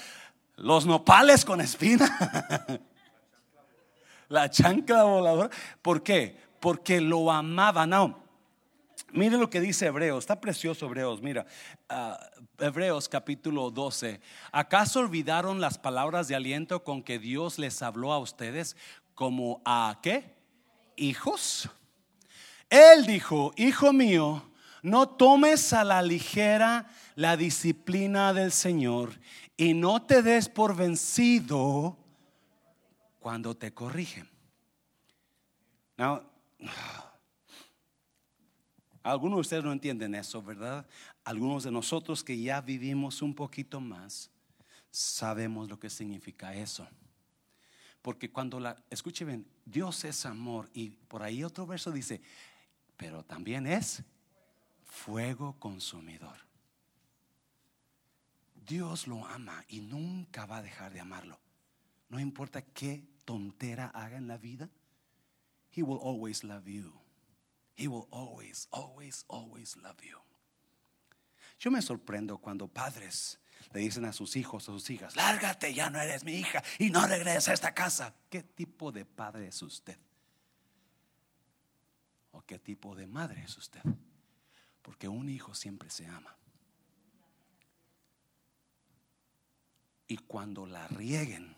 [0.56, 2.80] los nopales con espina,
[4.30, 5.50] la chancla voladora.
[5.82, 6.40] ¿Por qué?
[6.62, 7.86] Porque lo amaba.
[7.86, 8.18] No,
[9.12, 11.46] mire lo que dice Hebreos, está precioso Hebreos, mira,
[11.90, 12.18] ah,
[12.58, 14.22] Hebreos capítulo 12.
[14.54, 18.78] ¿Acaso olvidaron las palabras de aliento con que Dios les habló a ustedes
[19.16, 20.34] como a qué?
[20.96, 21.70] Hijos.
[22.70, 24.53] Él dijo, hijo mío,
[24.84, 29.18] no tomes a la ligera la disciplina del Señor
[29.58, 31.98] y no te des por vencido
[33.20, 34.30] cuando te corrigen.
[39.04, 40.86] algunos de ustedes no entienden eso, ¿verdad?
[41.24, 44.30] Algunos de nosotros que ya vivimos un poquito más,
[44.92, 46.86] sabemos lo que significa eso.
[48.02, 52.22] Porque cuando la, escuche bien, Dios es amor y por ahí otro verso dice,
[52.98, 54.04] pero también es
[54.94, 56.38] fuego consumidor.
[58.66, 61.40] Dios lo ama y nunca va a dejar de amarlo.
[62.10, 64.70] No importa qué tontera haga en la vida,
[65.72, 66.94] He will always love you.
[67.74, 70.20] He will always, always, always love you.
[71.60, 73.40] Yo me sorprendo cuando padres
[73.74, 76.92] le dicen a sus hijos, a sus hijas, lárgate, ya no eres mi hija y
[76.92, 78.14] no regreses a esta casa.
[78.30, 79.98] ¿Qué tipo de padre es usted?
[82.32, 83.82] ¿O qué tipo de madre es usted?
[84.84, 86.36] Porque un hijo siempre se ama.
[90.08, 91.56] Y cuando la rieguen,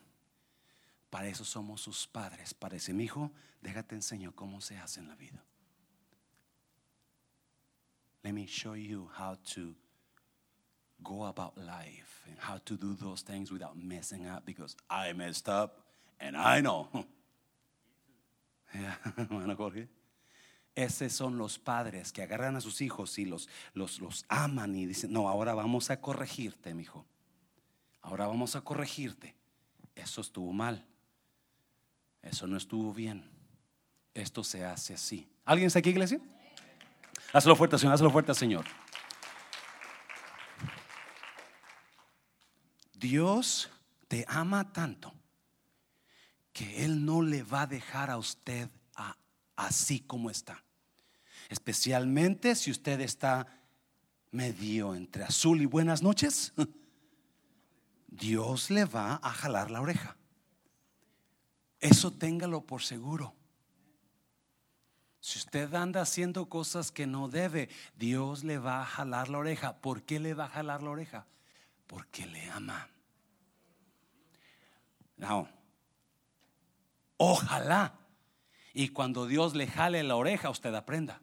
[1.10, 2.54] para eso somos sus padres.
[2.54, 5.44] Parece, mi hijo, déjate enseño cómo se hace en la vida.
[8.24, 9.76] Let me show you how to
[11.04, 15.50] go about life and how to do those things without messing up because I messed
[15.50, 15.86] up
[16.20, 16.88] and I know.
[19.30, 19.88] Bueno, Jorge.
[20.76, 24.86] Esos son los padres que agarran a sus hijos y los, los, los aman y
[24.86, 27.06] dicen, no, ahora vamos a corregirte, mi hijo.
[28.02, 29.36] Ahora vamos a corregirte.
[29.96, 30.86] Eso estuvo mal.
[32.22, 33.24] Eso no estuvo bien.
[34.14, 35.30] Esto se hace así.
[35.46, 36.20] ¿Alguien está aquí, iglesia?
[37.32, 37.94] Hazlo fuerte, Señor.
[37.94, 38.66] Hazlo fuerte, Señor.
[42.94, 43.70] Dios
[44.08, 45.14] te ama tanto
[46.52, 48.70] que Él no le va a dejar a usted
[49.56, 50.65] así como está.
[51.50, 53.48] Especialmente si usted está
[54.32, 56.54] medio entre azul y buenas noches.
[58.08, 60.16] Dios le va a jalar la oreja.
[61.80, 63.36] Eso téngalo por seguro.
[65.20, 69.78] Si usted anda haciendo cosas que no debe, Dios le va a jalar la oreja.
[69.78, 71.26] ¿Por qué le va a jalar la oreja?
[71.88, 72.90] Porque le ama.
[75.18, 75.50] No.
[77.18, 77.94] Ojalá.
[78.74, 81.22] Y cuando Dios le jale la oreja, usted aprenda.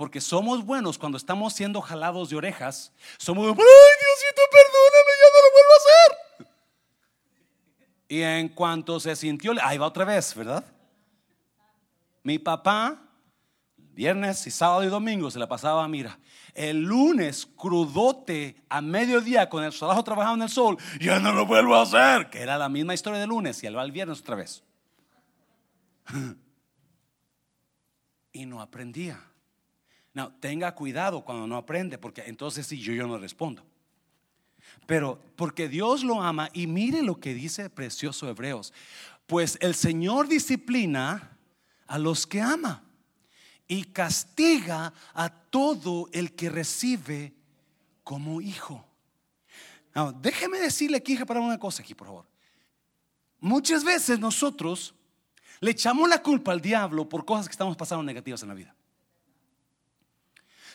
[0.00, 2.90] Porque somos buenos cuando estamos siendo jalados de orejas.
[3.18, 6.48] Somos, ay Diosito, perdóname, ya no lo vuelvo a hacer.
[8.08, 10.64] Y en cuanto se sintió, ahí va otra vez, ¿verdad?
[12.22, 12.98] Mi papá,
[13.76, 16.18] viernes y sábado y domingo se la pasaba, mira,
[16.54, 21.44] el lunes crudote a mediodía con el trabajo trabajando en el sol, ya no lo
[21.44, 24.20] vuelvo a hacer, que era la misma historia del lunes y él va el viernes
[24.20, 24.64] otra vez.
[28.32, 29.29] Y no aprendía.
[30.12, 33.64] No, tenga cuidado cuando no aprende, porque entonces sí, yo, yo no respondo.
[34.86, 38.72] Pero porque Dios lo ama y mire lo que dice precioso Hebreos,
[39.26, 41.36] pues el Señor disciplina
[41.86, 42.82] a los que ama
[43.68, 47.32] y castiga a todo el que recibe
[48.02, 48.84] como hijo.
[50.16, 52.26] déjeme decirle aquí para una cosa aquí, por favor.
[53.38, 54.94] Muchas veces nosotros
[55.60, 58.74] le echamos la culpa al diablo por cosas que estamos pasando negativas en la vida.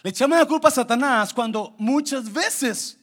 [0.05, 2.99] Le echamos la culpa a Satanás cuando muchas veces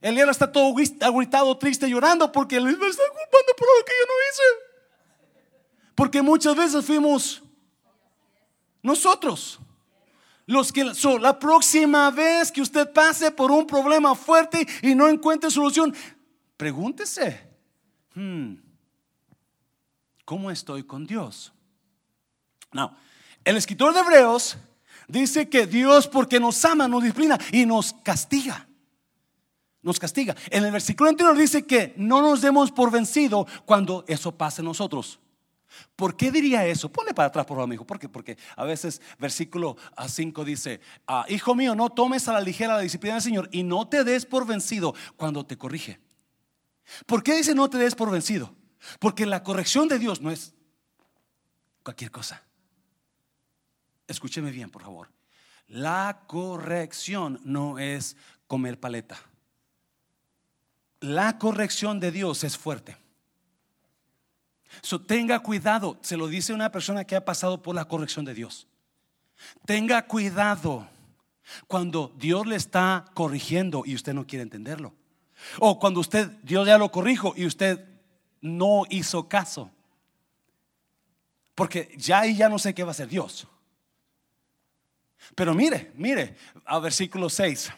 [0.00, 3.92] el diablo está todo agüitado, triste, llorando porque él me está culpando por lo que
[4.00, 4.42] yo no hice.
[5.94, 7.40] Porque muchas veces fuimos
[8.82, 9.60] nosotros.
[10.44, 15.52] Los que la próxima vez que usted pase por un problema fuerte y no encuentre
[15.52, 15.94] solución,
[16.56, 17.48] pregúntese,
[18.16, 18.54] hmm,
[20.24, 21.52] ¿cómo estoy con Dios?
[22.72, 22.96] No,
[23.44, 24.58] el escritor de Hebreos
[25.12, 28.66] dice que Dios porque nos ama, nos disciplina y nos castiga.
[29.82, 30.34] Nos castiga.
[30.50, 34.66] En el versículo anterior dice que no nos demos por vencido cuando eso pase en
[34.66, 35.18] nosotros.
[35.96, 36.90] ¿Por qué diría eso?
[36.90, 37.84] Ponle para atrás, por favor, amigo.
[37.84, 38.08] ¿Por qué?
[38.08, 42.80] Porque a veces versículo 5 dice, ah, hijo mío, no tomes a la ligera la
[42.80, 46.00] disciplina del Señor y no te des por vencido cuando te corrige.
[47.06, 48.54] ¿Por qué dice no te des por vencido?
[48.98, 50.54] Porque la corrección de Dios no es
[51.82, 52.42] cualquier cosa.
[54.06, 55.08] Escúcheme bien, por favor.
[55.68, 59.18] La corrección no es comer paleta.
[61.00, 62.96] La corrección de Dios es fuerte.
[64.80, 68.34] So, tenga cuidado, se lo dice una persona que ha pasado por la corrección de
[68.34, 68.66] Dios.
[69.66, 70.88] Tenga cuidado
[71.66, 74.94] cuando Dios le está corrigiendo y usted no quiere entenderlo.
[75.58, 77.84] O cuando usted, Dios ya lo corrijo y usted
[78.40, 79.70] no hizo caso.
[81.54, 83.46] Porque ya ahí ya no sé qué va a hacer Dios.
[85.34, 87.72] Pero mire, mire, a versículo 6,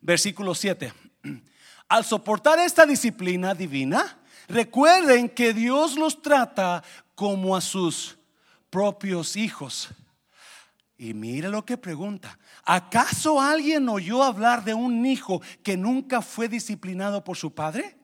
[0.00, 0.92] versículo 7.
[1.88, 4.18] Al soportar esta disciplina divina,
[4.48, 6.82] Recuerden que Dios los trata
[7.14, 8.16] como a sus
[8.70, 9.88] propios hijos.
[10.96, 12.38] Y mire lo que pregunta.
[12.64, 17.96] ¿Acaso alguien oyó hablar de un hijo que nunca fue disciplinado por su padre?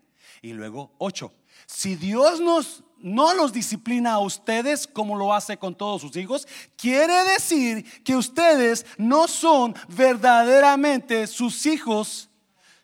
[0.43, 1.33] Y luego, ocho.
[1.67, 6.47] Si Dios nos, no los disciplina a ustedes como lo hace con todos sus hijos,
[6.77, 12.31] quiere decir que ustedes no son verdaderamente sus hijos,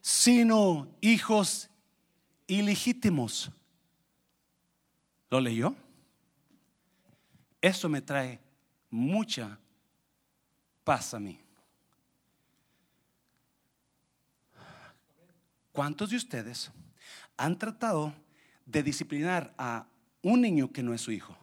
[0.01, 1.71] sino hijos
[2.47, 3.51] ilegítimos.
[5.31, 5.75] ¿Lo leyó?
[7.61, 8.41] Eso me trae
[8.91, 9.59] mucha
[10.85, 11.39] paz a mí.
[15.73, 16.71] ¿Cuántos de ustedes
[17.37, 18.13] han tratado
[18.67, 19.87] de disciplinar a
[20.23, 21.37] un niño que no es su hijo?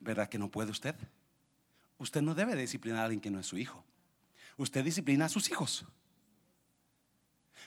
[0.00, 0.94] ¿Verdad que no puede usted?
[1.98, 3.82] Usted no debe disciplinar a alguien que no es su hijo.
[4.56, 5.86] Usted disciplina a sus hijos.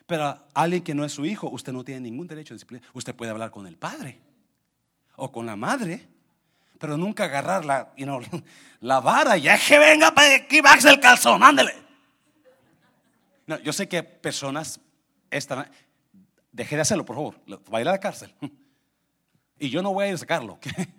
[0.05, 2.87] Pero a alguien que no es su hijo, usted no tiene ningún derecho a disciplinar.
[2.93, 4.21] Usted puede hablar con el padre
[5.15, 6.07] o con la madre,
[6.79, 7.93] pero nunca agarrar la,
[8.81, 11.73] la vara y es que venga para aquí, baje el calzón, ándele.
[13.47, 14.79] No, yo sé que personas
[15.31, 15.69] están.
[16.51, 17.35] Deje de hacerlo, por favor.
[17.73, 18.33] Va a ir a la cárcel.
[19.59, 20.59] Y yo no voy a sacarlo.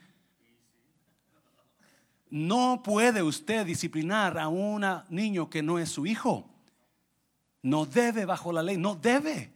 [2.30, 6.46] No puede usted disciplinar a un niño que no es su hijo.
[7.62, 9.50] No debe bajo la ley, no debe.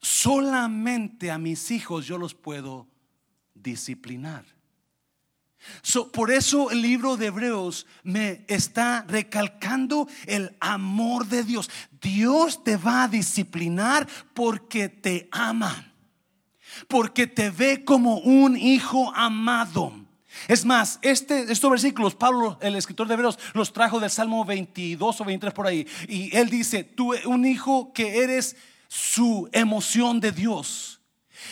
[0.00, 2.88] Solamente a mis hijos yo los puedo
[3.52, 4.46] disciplinar
[6.12, 11.70] por eso el libro de Hebreos me está recalcando el amor de Dios.
[12.00, 15.89] Dios te va a disciplinar porque te ama,
[16.88, 19.92] porque te ve como un hijo amado.
[20.48, 25.20] Es más, este, estos versículos, Pablo, el escritor de Hebreos, los trajo del Salmo 22
[25.20, 25.86] o 23 por ahí.
[26.08, 28.56] Y él dice, tú un hijo que eres
[28.88, 31.00] su emoción de Dios.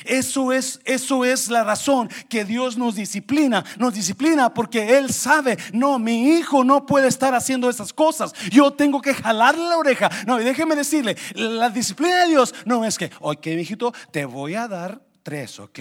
[0.05, 3.65] Eso es, eso es la razón que Dios nos disciplina.
[3.79, 8.33] Nos disciplina porque Él sabe, no, mi hijo no puede estar haciendo esas cosas.
[8.51, 10.11] Yo tengo que jalarle la oreja.
[10.27, 14.55] No, y déjeme decirle, la disciplina de Dios no es que, ok, hijito, te voy
[14.55, 15.79] a dar tres, ok.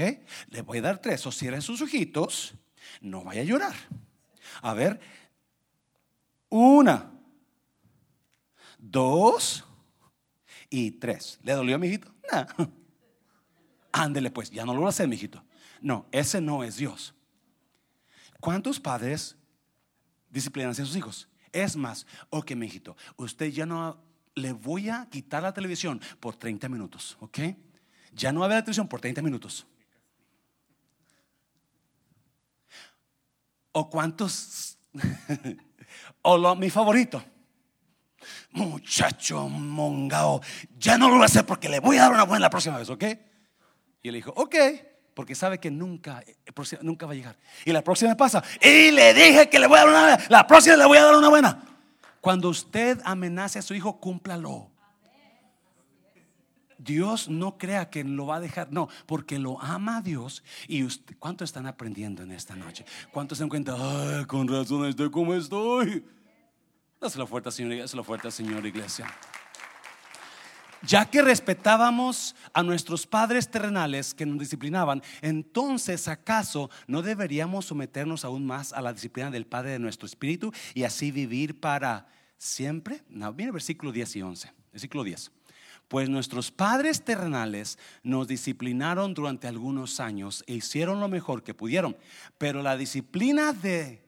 [0.50, 2.54] Le voy a dar tres, o cierren sus ojitos,
[3.00, 3.76] no vaya a llorar.
[4.62, 5.00] A ver,
[6.50, 7.10] una,
[8.78, 9.64] dos
[10.70, 11.40] y tres.
[11.44, 12.14] ¿Le dolió, mi hijito?
[12.30, 12.70] No.
[13.94, 15.42] Ándele pues, ya no lo voy a hacer, mijito.
[15.80, 17.16] No, ese no es Dios.
[18.42, 19.38] ¿Cuántos padres
[20.30, 21.30] disciplinan a sus hijos?
[21.54, 23.98] Es más, ok, mijito, usted ya no
[24.36, 27.40] le voy a quitar la televisión por 30 minutos, ¿ok?
[28.18, 29.68] Ya no va a la televisión por 30 minutos.
[33.72, 34.80] ¿O cuántos?
[36.24, 37.24] o lo, mi favorito.
[38.52, 40.42] Muchacho mongao,
[40.80, 42.80] ya no lo voy a hacer porque le voy a dar una buena la próxima
[42.80, 43.04] vez, ¿ok?
[44.02, 44.56] Y le dijo, ok,
[45.14, 46.36] porque sabe que nunca, eh,
[46.82, 47.38] nunca va a llegar.
[47.66, 50.48] Y la próxima pasa, y le dije que le voy a dar una buena, la
[50.48, 51.64] próxima le voy a dar una buena.
[52.20, 54.72] Cuando usted amenace a su hijo, cúmplalo.
[56.78, 60.44] Dios no crea que lo va a dejar, no, porque lo ama Dios.
[60.68, 62.86] Y usted, ¿cuántos están aprendiendo en esta noche?
[63.12, 63.76] ¿Cuántos se dan cuenta?
[63.78, 66.06] Ay, con razón estoy como estoy.
[67.00, 69.08] Dáselo fuerte, Señor, dáselo fuerte, Señor Iglesia
[70.82, 78.26] ya que respetábamos a nuestros padres terrenales que nos disciplinaban, entonces acaso no deberíamos someternos
[78.26, 82.08] aún más a la disciplina del Padre de nuestro espíritu y así vivir para
[82.38, 83.04] siempre?
[83.10, 84.54] No, el versículo 10 y 11.
[84.72, 85.32] Versículo 10.
[85.88, 91.96] Pues nuestros padres terrenales nos disciplinaron durante algunos años e hicieron lo mejor que pudieron.
[92.38, 94.02] Pero la disciplina de,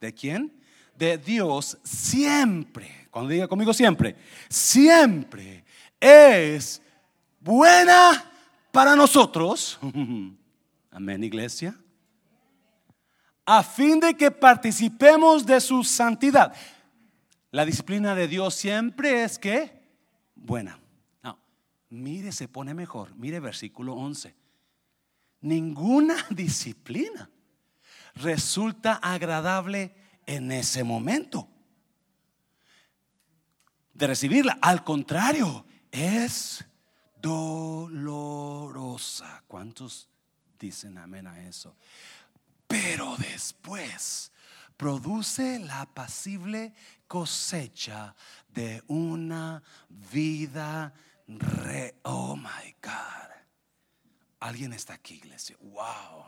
[0.00, 0.52] ¿de quién?
[0.96, 4.16] De Dios siempre, cuando diga conmigo siempre,
[4.50, 5.64] siempre
[5.98, 6.82] es
[7.40, 8.30] buena
[8.70, 9.78] para nosotros.
[10.90, 11.78] Amén, iglesia.
[13.46, 16.54] A fin de que participemos de su santidad.
[17.50, 19.72] La disciplina de Dios siempre es que
[20.34, 20.78] buena.
[21.90, 23.14] Mire, se pone mejor.
[23.16, 24.34] Mire versículo 11.
[25.40, 27.30] Ninguna disciplina
[28.14, 29.94] resulta agradable
[30.26, 31.48] en ese momento
[33.94, 34.58] de recibirla.
[34.60, 36.64] Al contrario, es
[37.20, 38.22] dolorosa.
[39.46, 40.08] ¿Cuántos
[40.58, 41.74] dicen amén a eso?
[42.66, 44.30] Pero después
[44.76, 46.74] produce la apacible
[47.08, 48.14] cosecha
[48.48, 50.94] de una vida
[51.28, 51.94] re.
[52.04, 53.28] Oh my God.
[54.40, 55.56] Alguien está aquí, iglesia.
[55.60, 56.24] Wow.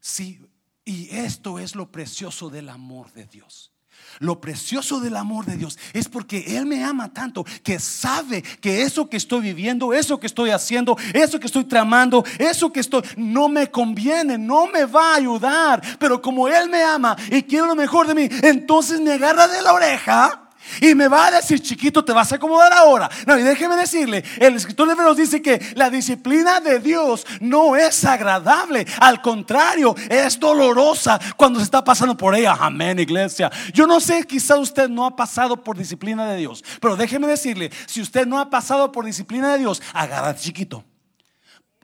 [0.00, 0.40] Sí,
[0.84, 3.72] y esto es lo precioso del amor de Dios.
[4.20, 8.82] Lo precioso del amor de Dios es porque Él me ama tanto que sabe que
[8.82, 13.02] eso que estoy viviendo, eso que estoy haciendo, eso que estoy tramando, eso que estoy,
[13.16, 15.82] no me conviene, no me va a ayudar.
[15.98, 19.62] Pero como Él me ama y quiere lo mejor de mí, entonces me agarra de
[19.62, 20.47] la oreja
[20.80, 23.10] y me va a decir, chiquito, te vas a acomodar ahora.
[23.26, 27.76] No, y déjeme decirle, el escritor de Hebreos dice que la disciplina de Dios no
[27.76, 28.86] es agradable.
[29.00, 32.56] Al contrario, es dolorosa cuando se está pasando por ella.
[32.58, 33.50] Amén, iglesia.
[33.72, 36.64] Yo no sé, quizá usted no ha pasado por disciplina de Dios.
[36.80, 40.84] Pero déjeme decirle, si usted no ha pasado por disciplina de Dios, agarra chiquito.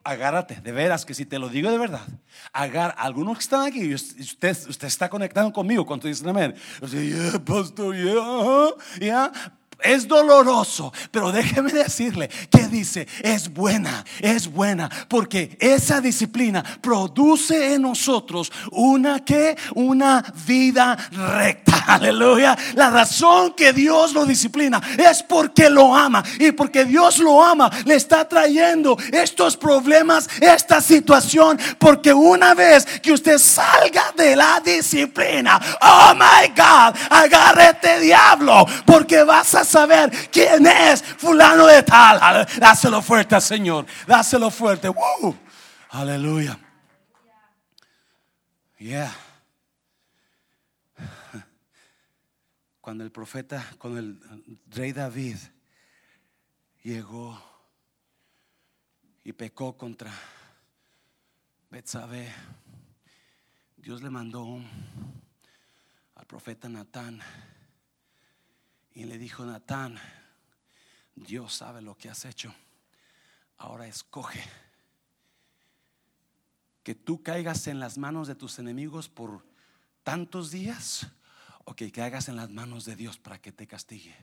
[0.04, 2.06] Agárrate, de veras que si te lo digo de verdad,
[2.52, 6.54] agar, algunos que están aquí, usted, usted está conectado conmigo cuando dicen amén.
[7.44, 7.96] pastor,
[9.80, 17.74] es doloroso, pero déjeme decirle que dice, es buena, es buena, porque esa disciplina produce
[17.74, 19.22] en nosotros una
[19.74, 21.84] una vida recta.
[21.86, 22.56] Aleluya.
[22.74, 27.70] La razón que Dios lo disciplina es porque lo ama y porque Dios lo ama,
[27.84, 34.60] le está trayendo estos problemas, esta situación, porque una vez que usted salga de la
[34.64, 42.46] disciplina, oh my God, agárrete diablo, porque vas a saber quién es fulano de tal.
[42.58, 43.86] Dáselo fuerte al Señor.
[44.06, 44.88] Dáselo fuerte.
[45.90, 46.58] Aleluya.
[48.78, 49.12] Yeah.
[52.80, 54.20] Cuando el profeta, cuando el
[54.66, 55.38] rey David
[56.82, 57.42] llegó
[59.24, 60.12] y pecó contra
[61.70, 62.30] Betsabé,
[63.78, 64.60] Dios le mandó
[66.14, 67.22] al profeta Natán
[68.94, 69.98] y le dijo, Natán,
[71.14, 72.54] Dios sabe lo que has hecho.
[73.58, 74.42] Ahora escoge
[76.82, 79.44] que tú caigas en las manos de tus enemigos por
[80.02, 81.08] tantos días
[81.64, 84.14] o que caigas en las manos de Dios para que te castigue.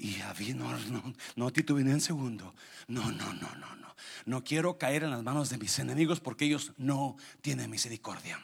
[0.00, 2.54] Y David no, no, no titubeó en segundo.
[2.88, 3.94] No, no, no, no, no.
[4.26, 8.38] No quiero caer en las manos de mis enemigos porque ellos no tienen misericordia.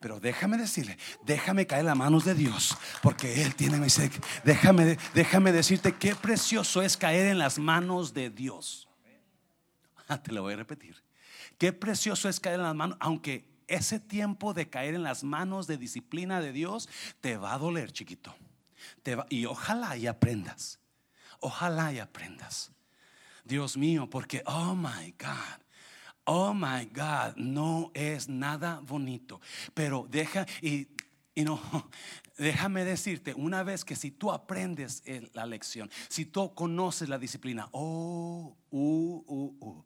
[0.00, 4.28] Pero déjame decirle, déjame caer en las manos de Dios porque Él tiene misericordia.
[4.44, 8.88] Déjame, déjame decirte qué precioso es caer en las manos de Dios.
[10.08, 11.02] Ah, te lo voy a repetir.
[11.58, 15.66] Qué precioso es caer en las manos, aunque ese tiempo de caer en las manos
[15.66, 16.88] de disciplina de Dios
[17.20, 18.34] te va a doler, chiquito.
[19.30, 20.78] Y ojalá y aprendas.
[21.40, 22.72] Ojalá y aprendas.
[23.44, 25.60] Dios mío, porque, oh my God.
[26.24, 29.40] Oh my God, no es nada bonito.
[29.74, 30.88] Pero deja, y,
[31.34, 31.60] y no,
[32.36, 37.68] déjame decirte, una vez que si tú aprendes la lección, si tú conoces la disciplina,
[37.70, 39.84] oh, uh, uh, uh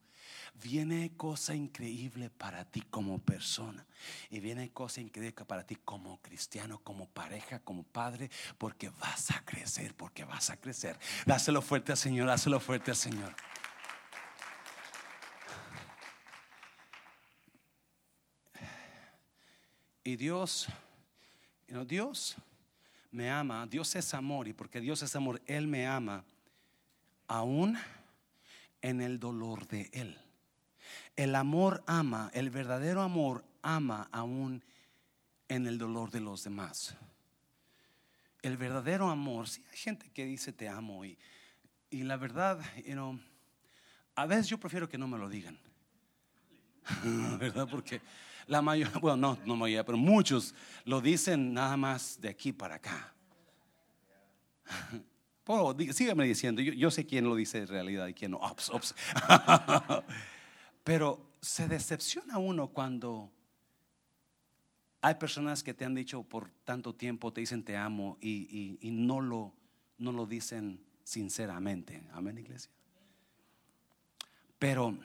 [0.55, 3.87] viene cosa increíble para ti como persona.
[4.31, 9.45] Y viene cosa increíble para ti como cristiano, como pareja, como padre, porque vas a
[9.45, 10.99] crecer, porque vas a crecer.
[11.27, 13.35] Dáselo fuerte al Señor, dáselo fuerte al Señor.
[20.03, 20.67] Y Dios,
[21.87, 22.37] Dios
[23.11, 26.25] me ama, Dios es amor, y porque Dios es amor, Él me ama
[27.29, 27.79] aún
[28.83, 30.19] en el dolor de Él.
[31.21, 34.65] El amor ama, el verdadero amor ama aún
[35.49, 36.97] en el dolor de los demás.
[38.41, 41.19] El verdadero amor, si hay gente que dice te amo y,
[41.91, 43.21] y la verdad, you
[44.15, 45.59] a veces yo prefiero que no me lo digan.
[47.39, 47.69] ¿Verdad?
[47.71, 48.01] Porque
[48.47, 50.55] la mayoría, bueno, no, no mayoría, pero muchos
[50.87, 53.13] lo dicen nada más de aquí para acá.
[55.93, 58.39] sígame diciendo, yo, sé quién lo dice en realidad y quién no.
[58.39, 58.95] Ops, ops.
[60.91, 63.31] Pero se decepciona uno cuando
[65.01, 69.21] hay personas que te han dicho por tanto tiempo, te dicen te amo y, no,
[69.21, 69.55] lo,
[69.99, 72.03] no lo dicen sinceramente.
[72.11, 72.73] Amén, iglesia.
[74.59, 74.99] Pero,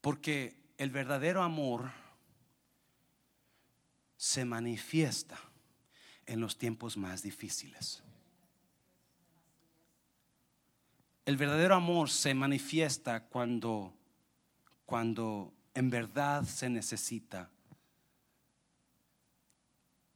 [0.00, 1.90] porque el verdadero amor
[4.16, 5.40] se manifiesta
[6.24, 8.04] en los tiempos más difíciles.
[11.30, 13.94] El verdadero amor se manifiesta cuando,
[14.84, 17.48] cuando en verdad se necesita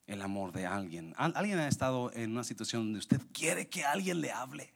[0.08, 1.14] el amor de alguien.
[1.16, 4.74] ¿Alguien ha estado en una situación donde usted quiere que alguien le hable?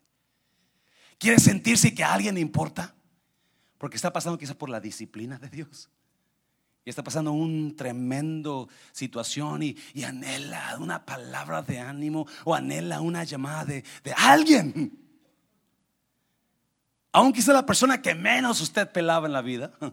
[1.18, 2.94] ¿Quiere sentirse que a alguien le importa?
[3.76, 5.90] Porque está pasando quizás por la disciplina de Dios.
[6.84, 13.24] Y está pasando un tremendo situación y, anhela una palabra de ánimo o anhela una
[13.24, 15.07] llamada de, de alguien
[17.12, 19.72] aunque sea la persona que menos usted pelaba en la vida.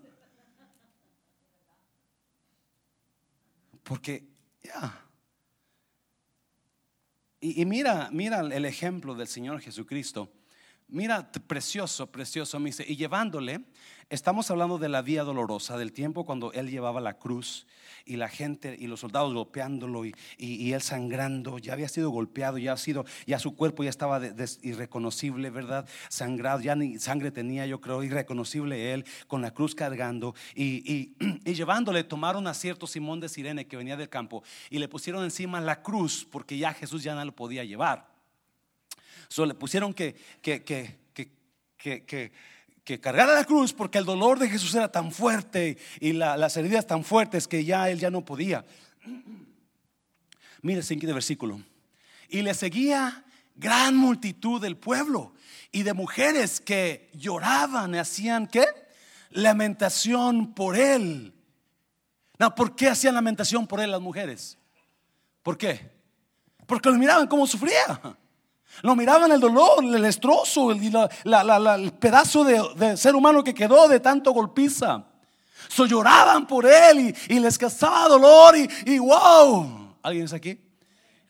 [3.84, 4.28] Porque,
[4.64, 5.02] ya.
[7.40, 10.32] Y, mira, mira el ejemplo del Señor Jesucristo.
[10.88, 13.62] Mira, precioso, precioso, me dice, y llevándole,
[14.12, 17.66] estamos hablando de la vía dolorosa, del tiempo cuando él llevaba la cruz
[18.06, 22.74] y la gente y los soldados golpeándolo y, él sangrando, ya había sido golpeado, ya
[22.74, 24.22] ha sido, ya su cuerpo ya estaba
[24.62, 25.90] irreconocible, ¿verdad?
[26.08, 31.16] Sangrado, ya ni sangre tenía, yo creo, irreconocible él, con la cruz cargando y,
[31.46, 35.24] y llevándole, tomaron a cierto Simón de Sirene que venía del campo y le pusieron
[35.24, 38.15] encima la cruz porque ya Jesús ya no lo podía llevar.
[39.28, 40.98] So, le pusieron que, que, que,
[41.78, 42.32] que,
[42.86, 46.86] que cargara la cruz porque el dolor de Jesús era tan fuerte y las heridas
[46.86, 48.64] tan fuertes que ya él ya no podía.
[50.62, 51.62] Mire el siguiente versículo.
[52.30, 55.34] Y le seguía gran multitud del pueblo
[55.72, 58.66] y de mujeres que lloraban y hacían qué?
[59.32, 61.34] Lamentación por él.
[62.38, 64.58] No, ¿por qué hacían lamentación por él las mujeres?
[65.42, 65.92] ¿Por qué?
[66.68, 68.00] Porque lo miraban como sufría.
[68.82, 74.32] Lo miraban el dolor, el destrozo, el, pedazo de, ser humano que quedó de tanto
[74.32, 75.06] golpiza.
[75.68, 79.96] So lloraban por él y, les causaba dolor y, y wow.
[80.04, 80.60] ¿Alguien está aquí?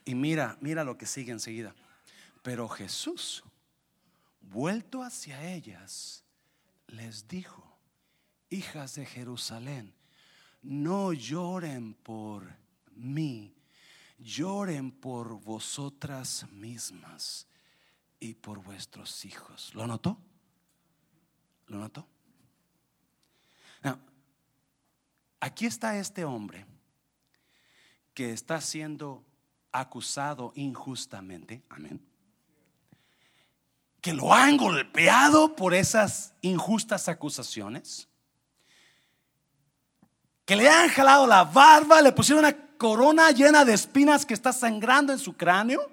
[0.04, 1.74] Y mira, mira lo que sigue enseguida.
[2.42, 3.44] Pero Jesús,
[4.42, 6.24] vuelto hacia ellas,
[6.88, 7.80] les dijo,
[8.50, 9.94] hijas de Jerusalén,
[10.62, 12.44] no lloren por
[12.96, 13.55] mí
[14.18, 17.48] lloren por vosotras mismas
[18.20, 19.74] y por vuestros hijos.
[19.74, 20.18] ¿Lo notó?
[21.68, 22.08] ¿Lo notó?
[25.40, 26.66] aquí está este hombre
[28.16, 29.24] que está siendo
[29.72, 31.64] acusado injustamente.
[31.70, 32.04] Amén.
[34.02, 38.08] Que lo han golpeado por esas injustas acusaciones.
[40.46, 44.54] Que le han jalado la barba, le pusieron una corona llena de espinas que está
[44.54, 45.92] sangrando en su cráneo.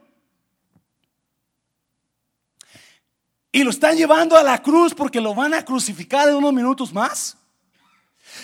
[3.50, 6.92] Y lo están llevando a la cruz porque lo van a crucificar en unos minutos
[6.92, 7.36] más.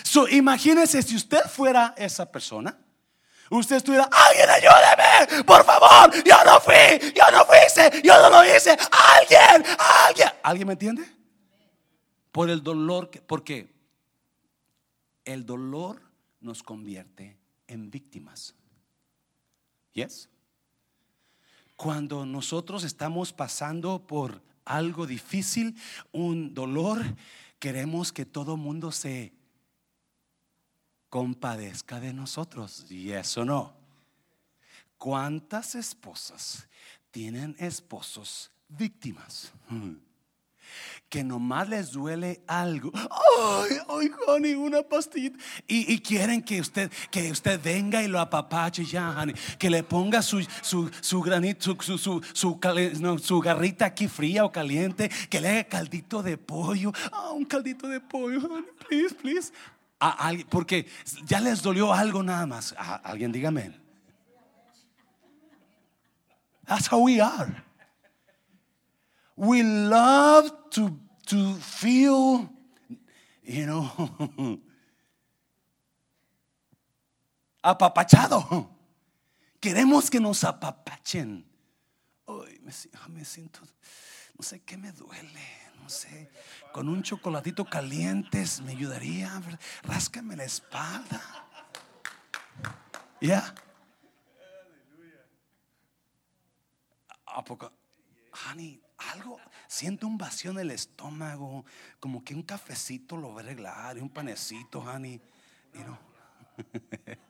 [0.03, 2.77] So, imagínense si usted fuera esa persona.
[3.49, 8.45] Usted estuviera, alguien ayúdeme, por favor, yo no fui, yo no fui, yo no lo
[8.45, 9.65] hice, alguien,
[10.05, 10.29] alguien.
[10.43, 11.03] ¿Alguien me entiende?
[12.31, 13.73] Por el dolor, que, porque
[15.25, 15.99] el dolor
[16.41, 17.38] nos convierte
[17.69, 18.55] en víctimas.
[19.93, 20.29] ¿Yes?
[21.75, 25.75] Cuando nosotros estamos pasando por algo difícil,
[26.11, 27.01] un dolor,
[27.57, 29.33] queremos que todo mundo se
[31.09, 32.85] compadezca de nosotros.
[32.89, 33.73] Y eso no.
[34.97, 36.67] ¿Cuántas esposas
[37.11, 39.53] tienen esposos víctimas?
[41.09, 42.91] Que nomás les duele algo.
[42.93, 45.31] Ay, ay, honey, una pastilla.
[45.67, 49.35] Y, quieren que usted, que usted venga y lo apapache ya, honey.
[49.57, 55.09] Que le ponga su, su, su granito, su, su, su, garrita aquí fría o caliente.
[55.29, 56.93] Que le haga caldito de pollo.
[57.11, 59.51] Ah, un caldito de pollo, honey, please, please.
[60.49, 60.87] porque
[61.25, 62.75] ya les dolió algo nada más.
[63.03, 63.73] alguien dígame.
[66.65, 67.63] That's how we are.
[69.39, 72.49] We love to, to feel,
[73.41, 73.87] you know,
[77.63, 78.67] apapachado.
[79.61, 81.45] Queremos que nos apapachen.
[82.27, 82.59] Ay,
[83.07, 83.61] me, siento,
[84.37, 85.47] no sé qué me duele,
[85.81, 86.29] no sé.
[86.73, 89.41] Con un chocolatito caliente me ayudaría.
[89.83, 91.21] Ráscame la espalda.
[93.21, 93.55] Ya.
[97.25, 97.71] ¿A poco?
[98.49, 98.81] Honey,
[99.11, 101.65] algo, siento un vacío en el estómago,
[101.99, 105.21] como que un cafecito lo va a arreglar, y un panecito, honey.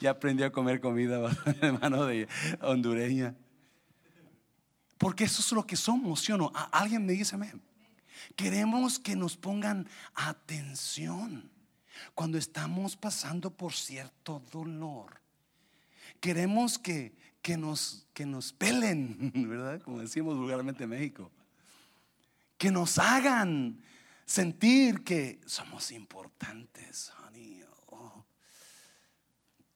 [0.00, 1.20] ya aprendí a comer comida,
[1.60, 2.28] hermano de
[2.60, 3.34] hondureña.
[4.98, 6.52] Porque eso es lo que somos, ¿sí o no?
[6.72, 7.62] Alguien me dice, amén.
[8.36, 11.50] Queremos que nos pongan atención
[12.14, 15.20] cuando estamos pasando por cierto dolor.
[16.20, 19.80] Queremos que, que nos, que nos pelen, ¿verdad?
[19.82, 21.30] Como decimos vulgarmente en México.
[22.58, 23.82] Que nos hagan
[24.26, 27.64] sentir que somos importantes, honey.
[27.86, 28.24] Oh.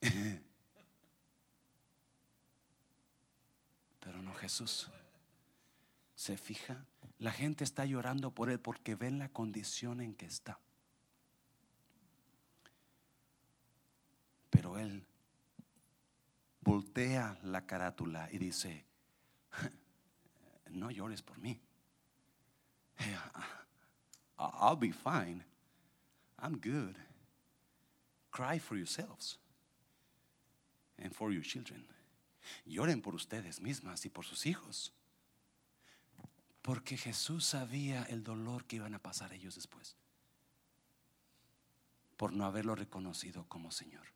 [4.01, 4.91] Pero no Jesús.
[6.15, 6.85] Se fija,
[7.19, 10.61] la gente está llorando por él porque ven la condición en que está.
[14.51, 15.07] Pero él
[16.65, 18.85] voltea la carátula y dice,
[20.71, 21.61] no llores por mí.
[24.39, 25.45] I'll be fine.
[26.39, 26.97] I'm good.
[28.31, 29.39] Cry for yourselves
[30.99, 31.87] and for your children.
[32.67, 34.93] Lloren por ustedes mismas y por sus hijos.
[36.63, 39.97] Porque Jesús sabía el dolor que iban a pasar ellos después.
[42.17, 44.07] Por no haberlo reconocido como Señor.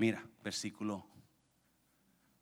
[0.00, 1.04] Mira, versículo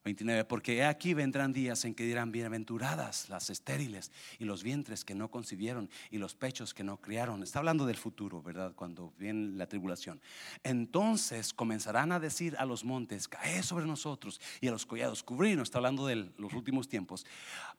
[0.05, 5.17] 29, porque aquí vendrán días en que dirán bienaventuradas las estériles y los vientres que
[5.17, 7.43] no concibieron y los pechos que no criaron.
[7.43, 8.77] Está hablando del futuro, ¿verdad?
[8.77, 10.21] Cuando viene la tribulación.
[10.63, 15.67] Entonces comenzarán a decir a los montes, cae sobre nosotros y a los collados, cubrirnos.
[15.67, 17.27] Está hablando de los últimos tiempos.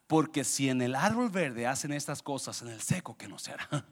[0.08, 3.88] Porque si en el árbol verde hacen estas cosas, en el seco, que no será?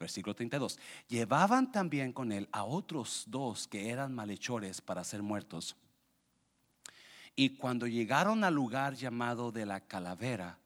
[0.00, 0.80] Versículo 32.
[1.06, 5.76] Llevaban también con él a otros dos que eran malhechores para ser muertos
[7.36, 10.58] y cuando llegaron al lugar llamado de la calavera,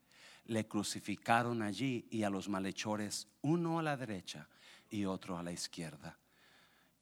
[0.47, 4.49] le crucificaron allí y a los malhechores, uno a la derecha
[4.91, 6.19] y otro a la izquierda.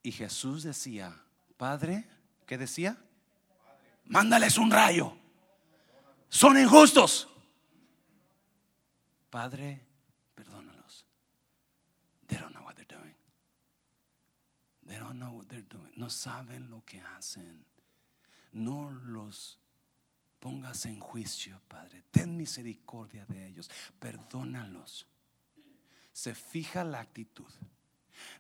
[0.03, 1.17] Y Jesús decía,
[1.57, 2.07] Padre,
[2.47, 2.99] ¿qué decía?
[4.05, 5.17] Mándales un rayo.
[6.29, 7.29] Son injustos.
[9.31, 9.81] Padre,
[10.35, 11.07] perdónalos.
[12.27, 13.15] They don't know what they're doing.
[14.87, 15.93] They know what they're doing.
[15.97, 17.65] No saben lo que hacen
[18.53, 19.59] no los
[20.39, 22.03] pongas en juicio, Padre.
[22.11, 25.07] Ten misericordia de ellos, perdónalos.
[26.13, 27.51] Se fija la actitud.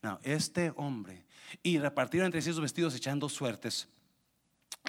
[0.03, 1.25] No, este hombre,
[1.63, 3.89] y repartieron entre sí sus vestidos echando suertes.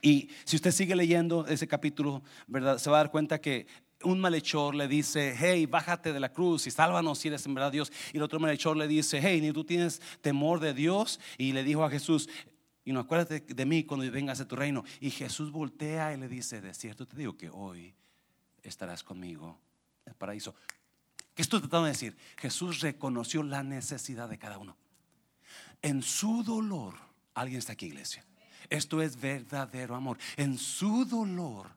[0.02, 2.78] Y si usted sigue leyendo ese capítulo, ¿verdad?
[2.78, 3.68] Se va a dar cuenta que
[4.04, 7.72] un malhechor le dice, hey, bájate de la cruz y sálvanos si eres en verdad
[7.72, 7.92] Dios.
[8.12, 11.20] Y el otro malhechor le dice, hey, ni tú tienes temor de Dios.
[11.38, 12.30] Y le dijo a Jesús,
[12.86, 14.84] y no acuérdate de mí cuando vengas a tu reino.
[15.00, 17.94] Y Jesús voltea y le dice, de cierto te digo que hoy
[18.62, 19.60] estarás conmigo
[20.06, 20.56] en el paraíso.
[21.34, 22.18] ¿Qué estoy tratando de decir?
[22.38, 24.78] Jesús reconoció la necesidad de cada uno.
[25.82, 26.96] En su dolor,
[27.34, 28.24] alguien está aquí, iglesia.
[28.70, 30.18] Esto es verdadero amor.
[30.38, 31.72] En su dolor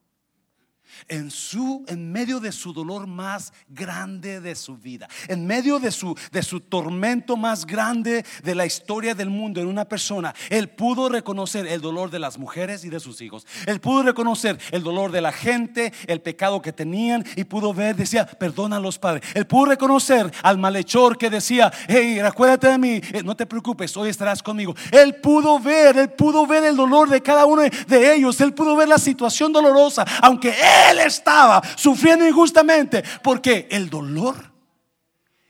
[1.07, 5.91] en su en medio de su dolor más grande de su vida, en medio de
[5.91, 10.69] su de su tormento más grande de la historia del mundo en una persona, él
[10.69, 13.45] pudo reconocer el dolor de las mujeres y de sus hijos.
[13.65, 17.95] Él pudo reconocer el dolor de la gente, el pecado que tenían y pudo ver,
[17.95, 19.23] decía, perdona a los padres.
[19.33, 23.95] Él pudo reconocer al malhechor que decía, hey, acuérdate de mí, eh, no te preocupes,
[23.97, 24.75] hoy estarás conmigo.
[24.91, 28.75] Él pudo ver, él pudo ver el dolor de cada uno de ellos, él pudo
[28.75, 33.03] ver la situación dolorosa, aunque él él estaba sufriendo injustamente.
[33.23, 34.51] Porque el dolor,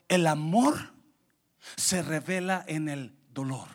[0.08, 0.94] el amor,
[1.76, 3.68] se revela en el dolor.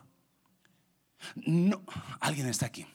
[1.37, 1.83] No,
[2.21, 2.87] alguien está aquí.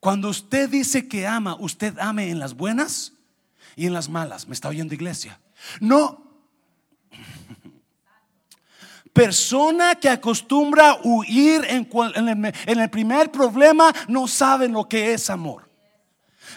[0.00, 3.12] Cuando usted dice que ama, usted ame en las buenas
[3.76, 4.46] y en las malas.
[4.46, 5.40] ¿Me está oyendo iglesia?
[5.80, 6.24] No.
[9.12, 15.67] Persona que acostumbra huir en, en el primer problema no saben lo que es amor.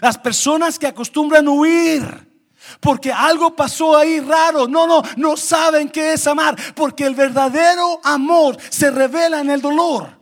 [0.01, 2.31] Las personas que acostumbran huir
[2.79, 4.67] porque algo pasó ahí raro.
[4.67, 6.55] No, no, no saben qué es amar.
[6.75, 10.19] Porque el verdadero amor se revela en el dolor.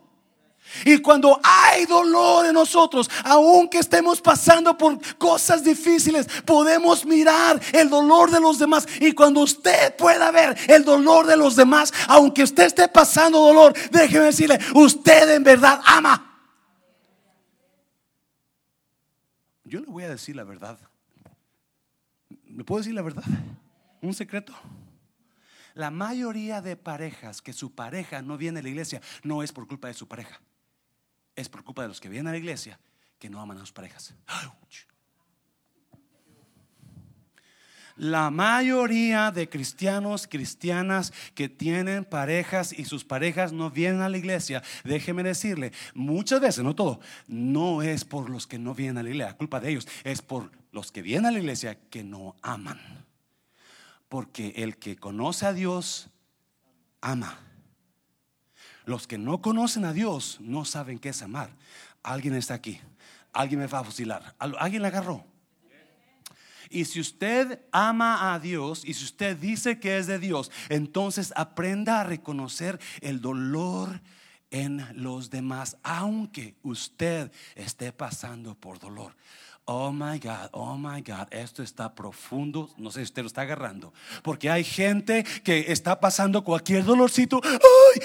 [0.85, 7.89] Y cuando hay dolor en nosotros, aunque estemos pasando por cosas difíciles, podemos mirar el
[7.89, 8.87] dolor de los demás.
[8.99, 13.73] Y cuando usted pueda ver el dolor de los demás, aunque usted esté pasando dolor,
[13.91, 16.28] déjeme decirle, usted en verdad ama.
[19.69, 20.79] Yo le voy a decir la verdad.
[22.45, 23.23] ¿Le puedo decir la verdad?
[24.01, 24.53] Un secreto.
[25.75, 29.67] La mayoría de parejas que su pareja no viene a la iglesia no es por
[29.67, 30.41] culpa de su pareja.
[31.35, 32.79] Es por culpa de los que vienen a la iglesia
[33.19, 34.15] que no aman a sus parejas.
[37.99, 44.17] La mayoría de cristianos, cristianas que tienen parejas y sus parejas no vienen a la
[44.17, 49.03] iglesia, déjeme decirle, muchas veces, no todo, no es por los que no vienen a
[49.03, 52.37] la iglesia, culpa de ellos, es por los que vienen a la iglesia que no
[52.41, 52.79] aman.
[54.07, 56.07] Porque el que conoce a Dios,
[57.01, 57.37] ama.
[58.85, 61.49] Los que no conocen a Dios no saben qué es amar.
[62.01, 62.79] Alguien está aquí.
[63.33, 64.35] Alguien me va a fusilar.
[64.39, 65.25] Alguien le agarró.
[66.69, 71.33] Y si usted ama a Dios y si usted dice que es de Dios, entonces
[71.35, 74.01] aprenda a reconocer el dolor
[74.51, 79.15] en los demás, aunque usted esté pasando por dolor.
[79.71, 82.71] Oh my God, oh my God, esto está profundo.
[82.77, 83.93] No sé si usted lo está agarrando.
[84.23, 87.39] Porque hay gente que está pasando cualquier dolorcito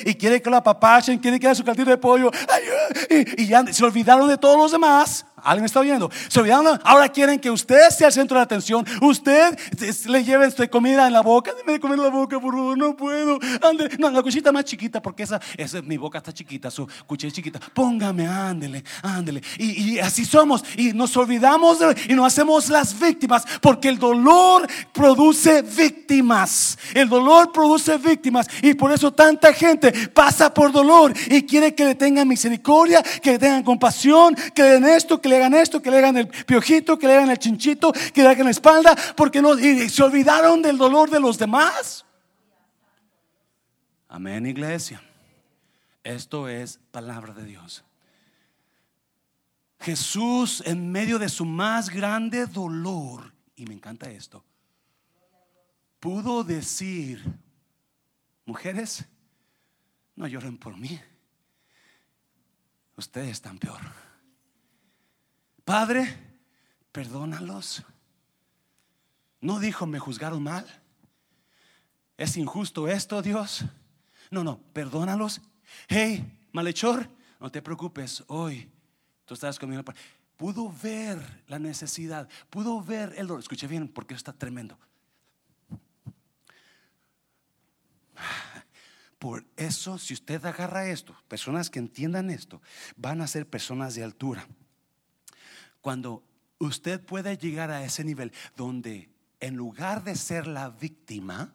[0.04, 2.30] y quiere que lo apapachen, quiere que haga su caldito de pollo
[3.38, 5.24] y ya se olvidaron de todos los demás.
[5.44, 6.10] ¿Alguien está oyendo?
[6.28, 8.84] Se olvidaron, ahora quieren que usted sea el centro de atención.
[9.02, 9.58] Usted
[10.06, 11.52] le lleve su comida en la boca.
[11.58, 13.38] Dime de comer la boca, por favor, no puedo.
[13.62, 17.32] Ande, no, la cuchita más chiquita, porque esa, esa mi boca está chiquita, su cuchilla
[17.32, 17.60] chiquita.
[17.74, 19.42] Póngame, ándele, ándele.
[19.58, 20.64] Y, así somos.
[20.76, 21.78] Y nos olvidamos
[22.08, 26.78] y nos hacemos las víctimas, porque el dolor produce víctimas.
[26.94, 28.48] El dolor produce víctimas.
[28.62, 33.32] Y por eso tanta gente pasa por dolor y quiere que le tengan misericordia, que
[33.32, 36.16] le tengan compasión, que le den esto, que le le hagan esto, que le hagan
[36.16, 39.88] el piojito, que le hagan el chinchito, que le hagan la espalda, porque no, y
[39.88, 42.04] se olvidaron del dolor de los demás.
[44.08, 45.02] Amén, iglesia.
[46.04, 47.84] Esto es palabra de Dios.
[49.80, 54.44] Jesús en medio de su más grande dolor, y me encanta esto,
[56.00, 57.22] pudo decir,
[58.46, 59.04] mujeres,
[60.16, 61.00] no lloren por mí,
[62.96, 63.80] ustedes están peor.
[65.64, 66.14] Padre,
[66.92, 67.84] perdónalos.
[69.40, 70.66] No dijo, me juzgaron mal.
[72.16, 73.64] Es injusto esto, Dios.
[74.30, 75.40] No, no, perdónalos.
[75.88, 77.08] Hey, malhechor,
[77.40, 78.70] no te preocupes, hoy
[79.24, 79.82] tú estás conmigo.
[80.36, 83.40] Pudo ver la necesidad, pudo ver el dolor.
[83.40, 84.78] Escuche bien, porque está tremendo.
[89.18, 92.60] Por eso, si usted agarra esto, personas que entiendan esto,
[92.96, 94.46] van a ser personas de altura.
[95.84, 96.24] Cuando
[96.60, 101.54] usted puede llegar a ese nivel donde en lugar de ser la víctima,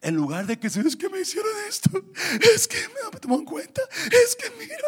[0.00, 1.90] en lugar de que es que me hicieron esto,
[2.54, 2.78] es que
[3.12, 4.78] me tomó en cuenta, es que mira,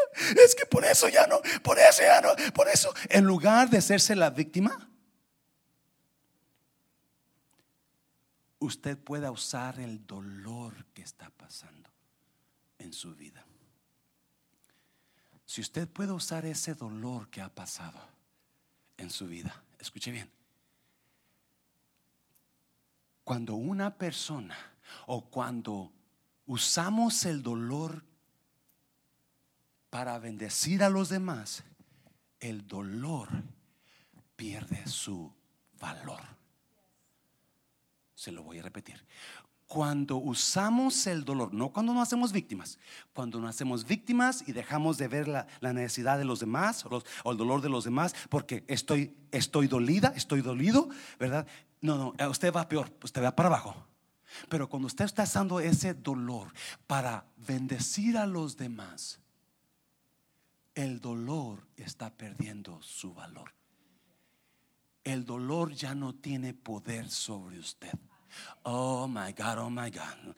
[0.43, 3.77] es que por eso ya no, por eso ya no, por eso, en lugar de
[3.77, 4.89] hacerse la víctima,
[8.61, 11.91] usted pueda usar el dolor que está pasando
[12.79, 13.45] en su vida.
[15.47, 17.99] Si usted puede usar ese dolor que ha pasado
[18.97, 20.29] en su vida, escuche bien.
[23.23, 24.57] Cuando una persona
[25.07, 25.93] o cuando
[26.47, 28.05] usamos el dolor
[29.89, 31.63] para bendecir a los demás,
[32.41, 33.29] el dolor
[34.35, 35.33] pierde su
[35.79, 36.23] valor.
[38.15, 39.05] Se lo voy a repetir.
[39.67, 42.79] Cuando usamos el dolor, no cuando nos hacemos víctimas,
[43.13, 47.37] cuando nos hacemos víctimas y dejamos de ver la, necesidad de los demás o, el
[47.37, 50.89] dolor de los demás, porque estoy, estoy dolida, estoy dolido,
[51.19, 51.47] ¿verdad?
[51.81, 53.75] No, no, eh, usted va peor, usted va para abajo.
[54.49, 56.53] Pero cuando usted está usando ese dolor
[56.87, 59.21] para bendecir a los demás,
[60.75, 63.57] el dolor está perdiendo su valor
[65.07, 67.97] el dolor ya no tiene poder sobre usted.
[68.65, 70.35] Oh my God, oh my God.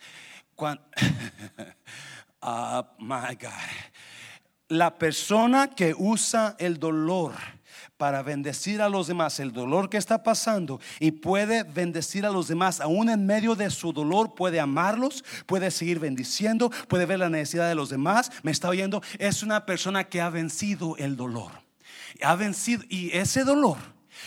[2.43, 3.53] oh my God.
[4.69, 7.33] La persona que usa el dolor
[7.97, 12.49] para bendecir a los demás, el dolor que está pasando y puede bendecir a los
[12.49, 17.31] demás, aún en medio de su dolor, puede amarlos, puede seguir bendiciendo, puede ver la
[17.31, 18.31] necesidad de los demás.
[18.43, 21.53] Me está oyendo, es una persona que ha vencido el dolor.
[22.23, 23.79] Ha vencido y ese dolor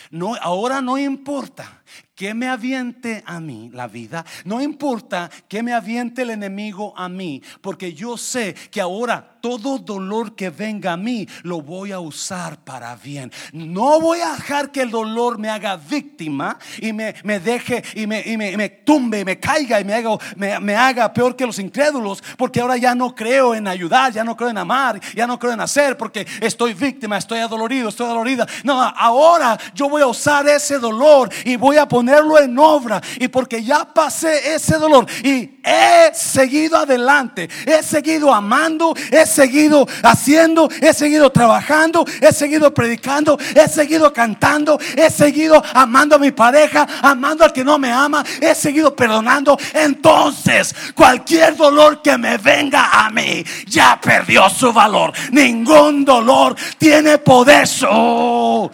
[0.09, 1.81] no, ahora no importa
[2.15, 7.09] que me aviente a mí la vida, no importa que me aviente el enemigo a
[7.09, 11.99] mí, porque yo sé que ahora todo dolor que venga a mí lo voy a
[11.99, 13.31] usar para bien.
[13.51, 18.21] No voy a dejar que el dolor me haga víctima y me, deje y me,
[18.21, 22.61] y me, tumbe, me caiga y me haga, me, haga peor que los incrédulos, porque
[22.61, 25.61] ahora ya no creo en ayudar, ya no creo en amar, ya no creo en
[25.61, 28.47] hacer, porque estoy víctima, estoy adolorido, estoy adolorida.
[28.63, 33.01] No, ahora yo voy a usar ese dolor y voy a poner en obra.
[33.19, 39.87] Y porque ya pasé ese dolor y he seguido adelante, he seguido amando, he seguido
[40.03, 46.31] haciendo, he seguido trabajando, he seguido predicando, he seguido cantando, he seguido amando a mi
[46.31, 49.57] pareja, amando al que no me ama, he seguido perdonando.
[49.73, 55.13] Entonces, cualquier dolor que me venga a mí ya perdió su valor.
[55.31, 57.61] Ningún dolor tiene poder.
[57.83, 58.69] Uh.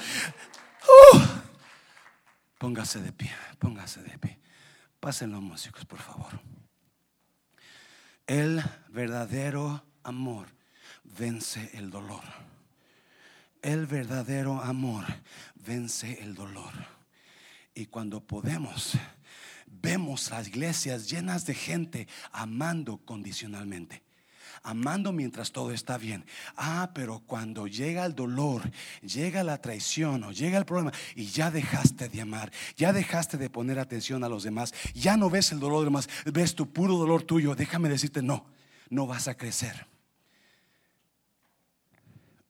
[2.68, 4.38] Póngase de pie, póngase de pie.
[5.00, 6.42] Pasen los músicos, por favor.
[8.28, 10.48] El verdadero amor
[11.06, 12.26] vence el dolor.
[13.62, 15.06] El verdadero amor
[15.56, 16.74] vence el dolor.
[17.74, 18.98] Y cuando podemos,
[19.66, 24.04] vemos las iglesias llenas de gente amando condicionalmente
[24.68, 26.26] amando mientras todo está bien.
[26.58, 28.70] Ah, pero cuando llega el dolor,
[29.02, 33.50] llega la traición o llega el problema y ya dejaste de amar, ya dejaste de
[33.50, 36.72] poner atención a los demás, ya no ves el dolor de los demás, ves tu
[36.72, 38.46] puro dolor tuyo, déjame decirte, no,
[38.90, 39.88] no vas a crecer.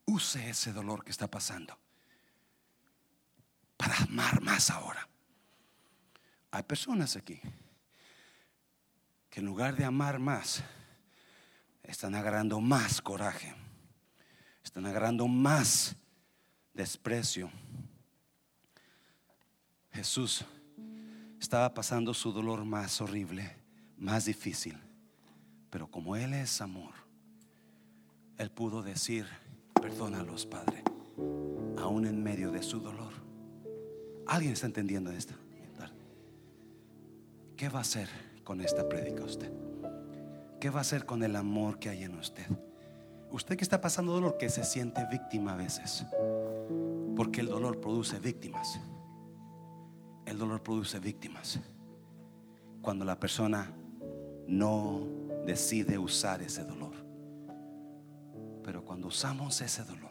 [0.04, 1.78] Use ese dolor que está pasando
[3.76, 5.08] para amar más ahora.
[6.50, 7.40] Hay personas aquí
[9.30, 10.64] que en lugar de amar más,
[11.88, 13.52] están agarrando más coraje,
[14.62, 15.96] están agarrando más
[16.74, 17.50] desprecio.
[19.90, 20.44] Jesús
[21.40, 23.56] estaba pasando su dolor más horrible,
[23.96, 24.78] más difícil,
[25.70, 26.94] pero como Él es amor,
[28.36, 29.26] Él pudo decir,
[29.80, 30.84] perdónalos, Padre,
[31.78, 33.14] aún en medio de su dolor.
[34.26, 35.34] ¿Alguien está entendiendo esto?
[37.56, 38.08] ¿Qué va a hacer
[38.44, 39.67] con esta prédica usted?
[40.60, 42.46] ¿Qué va a hacer con el amor que hay en usted?
[43.30, 46.04] Usted que está pasando dolor, que se siente víctima a veces.
[47.14, 48.80] Porque el dolor produce víctimas.
[50.26, 51.60] El dolor produce víctimas.
[52.82, 53.70] Cuando la persona
[54.46, 55.06] no
[55.46, 56.94] decide usar ese dolor.
[58.64, 60.10] Pero cuando usamos ese dolor,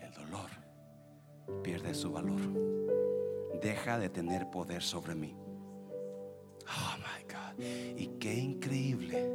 [0.00, 0.50] el dolor
[1.62, 2.40] pierde su valor.
[3.60, 5.34] Deja de tener poder sobre mí.
[7.58, 9.32] Y qué increíble.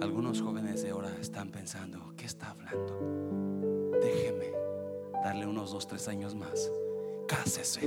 [0.00, 3.98] Algunos jóvenes de ahora están pensando, ¿qué está hablando?
[4.00, 4.52] Déjeme
[5.24, 6.70] darle unos dos, tres años más.
[7.26, 7.86] Cásese.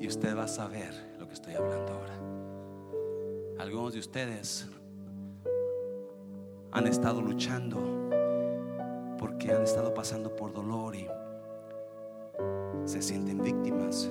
[0.00, 2.14] y usted va a saber lo que estoy hablando ahora.
[3.58, 4.66] Algunos de ustedes
[6.72, 7.78] han estado luchando
[9.18, 11.06] porque han estado pasando por dolor y
[12.84, 14.10] se sienten víctimas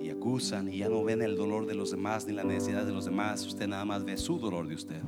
[0.00, 2.92] y acusan y ya no ven el dolor de los demás ni la necesidad de
[2.92, 5.02] los demás, usted nada más ve su dolor de usted.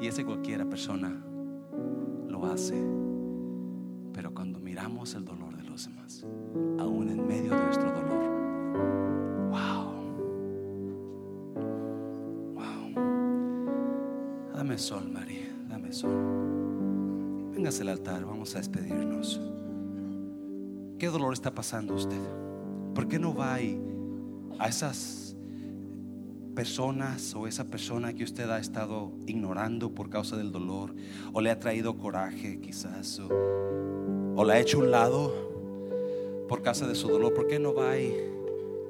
[0.00, 1.24] Y ese cualquiera persona
[2.28, 2.74] lo hace.
[4.12, 6.26] Pero cuando miramos el dolor de los demás,
[6.78, 8.24] aún en medio de nuestro dolor,
[9.50, 9.92] wow,
[12.54, 12.94] wow.
[14.54, 16.14] Dame sol, María, dame sol.
[17.52, 19.40] Véngase al altar, vamos a despedirnos.
[20.98, 22.20] ¿Qué dolor está pasando usted?
[22.94, 23.78] ¿Por qué no va ahí
[24.58, 25.36] a esas
[26.54, 30.94] personas o esa persona que usted ha estado ignorando por causa del dolor
[31.34, 33.28] o le ha traído coraje quizás o,
[34.36, 35.34] o la ha hecho un lado
[36.48, 37.34] por causa de su dolor?
[37.34, 38.14] ¿Por qué no va ahí?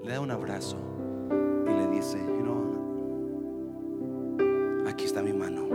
[0.04, 0.76] Le da un abrazo
[1.66, 2.18] y le dice,
[4.88, 5.66] aquí está mi mano.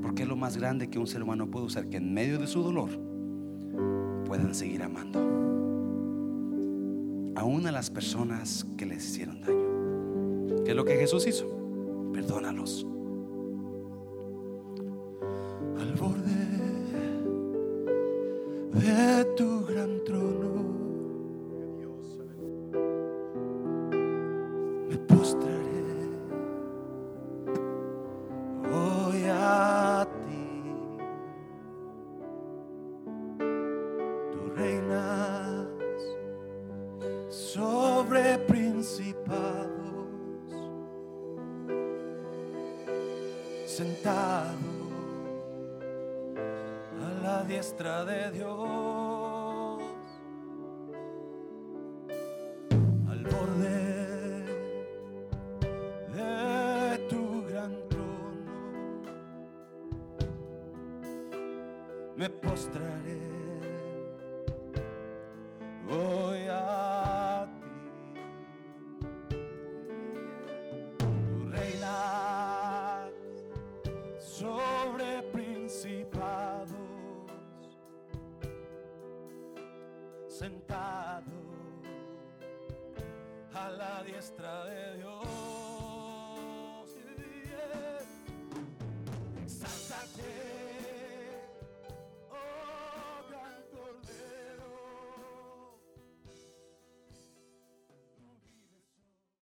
[0.00, 2.46] Porque es lo más grande que un ser humano puede usar, que en medio de
[2.46, 3.09] su dolor
[4.30, 5.18] puedan seguir amando.
[7.34, 10.62] Aún a las personas que les hicieron daño.
[10.62, 11.48] ¿Qué es lo que Jesús hizo?
[12.14, 12.86] Perdónalos.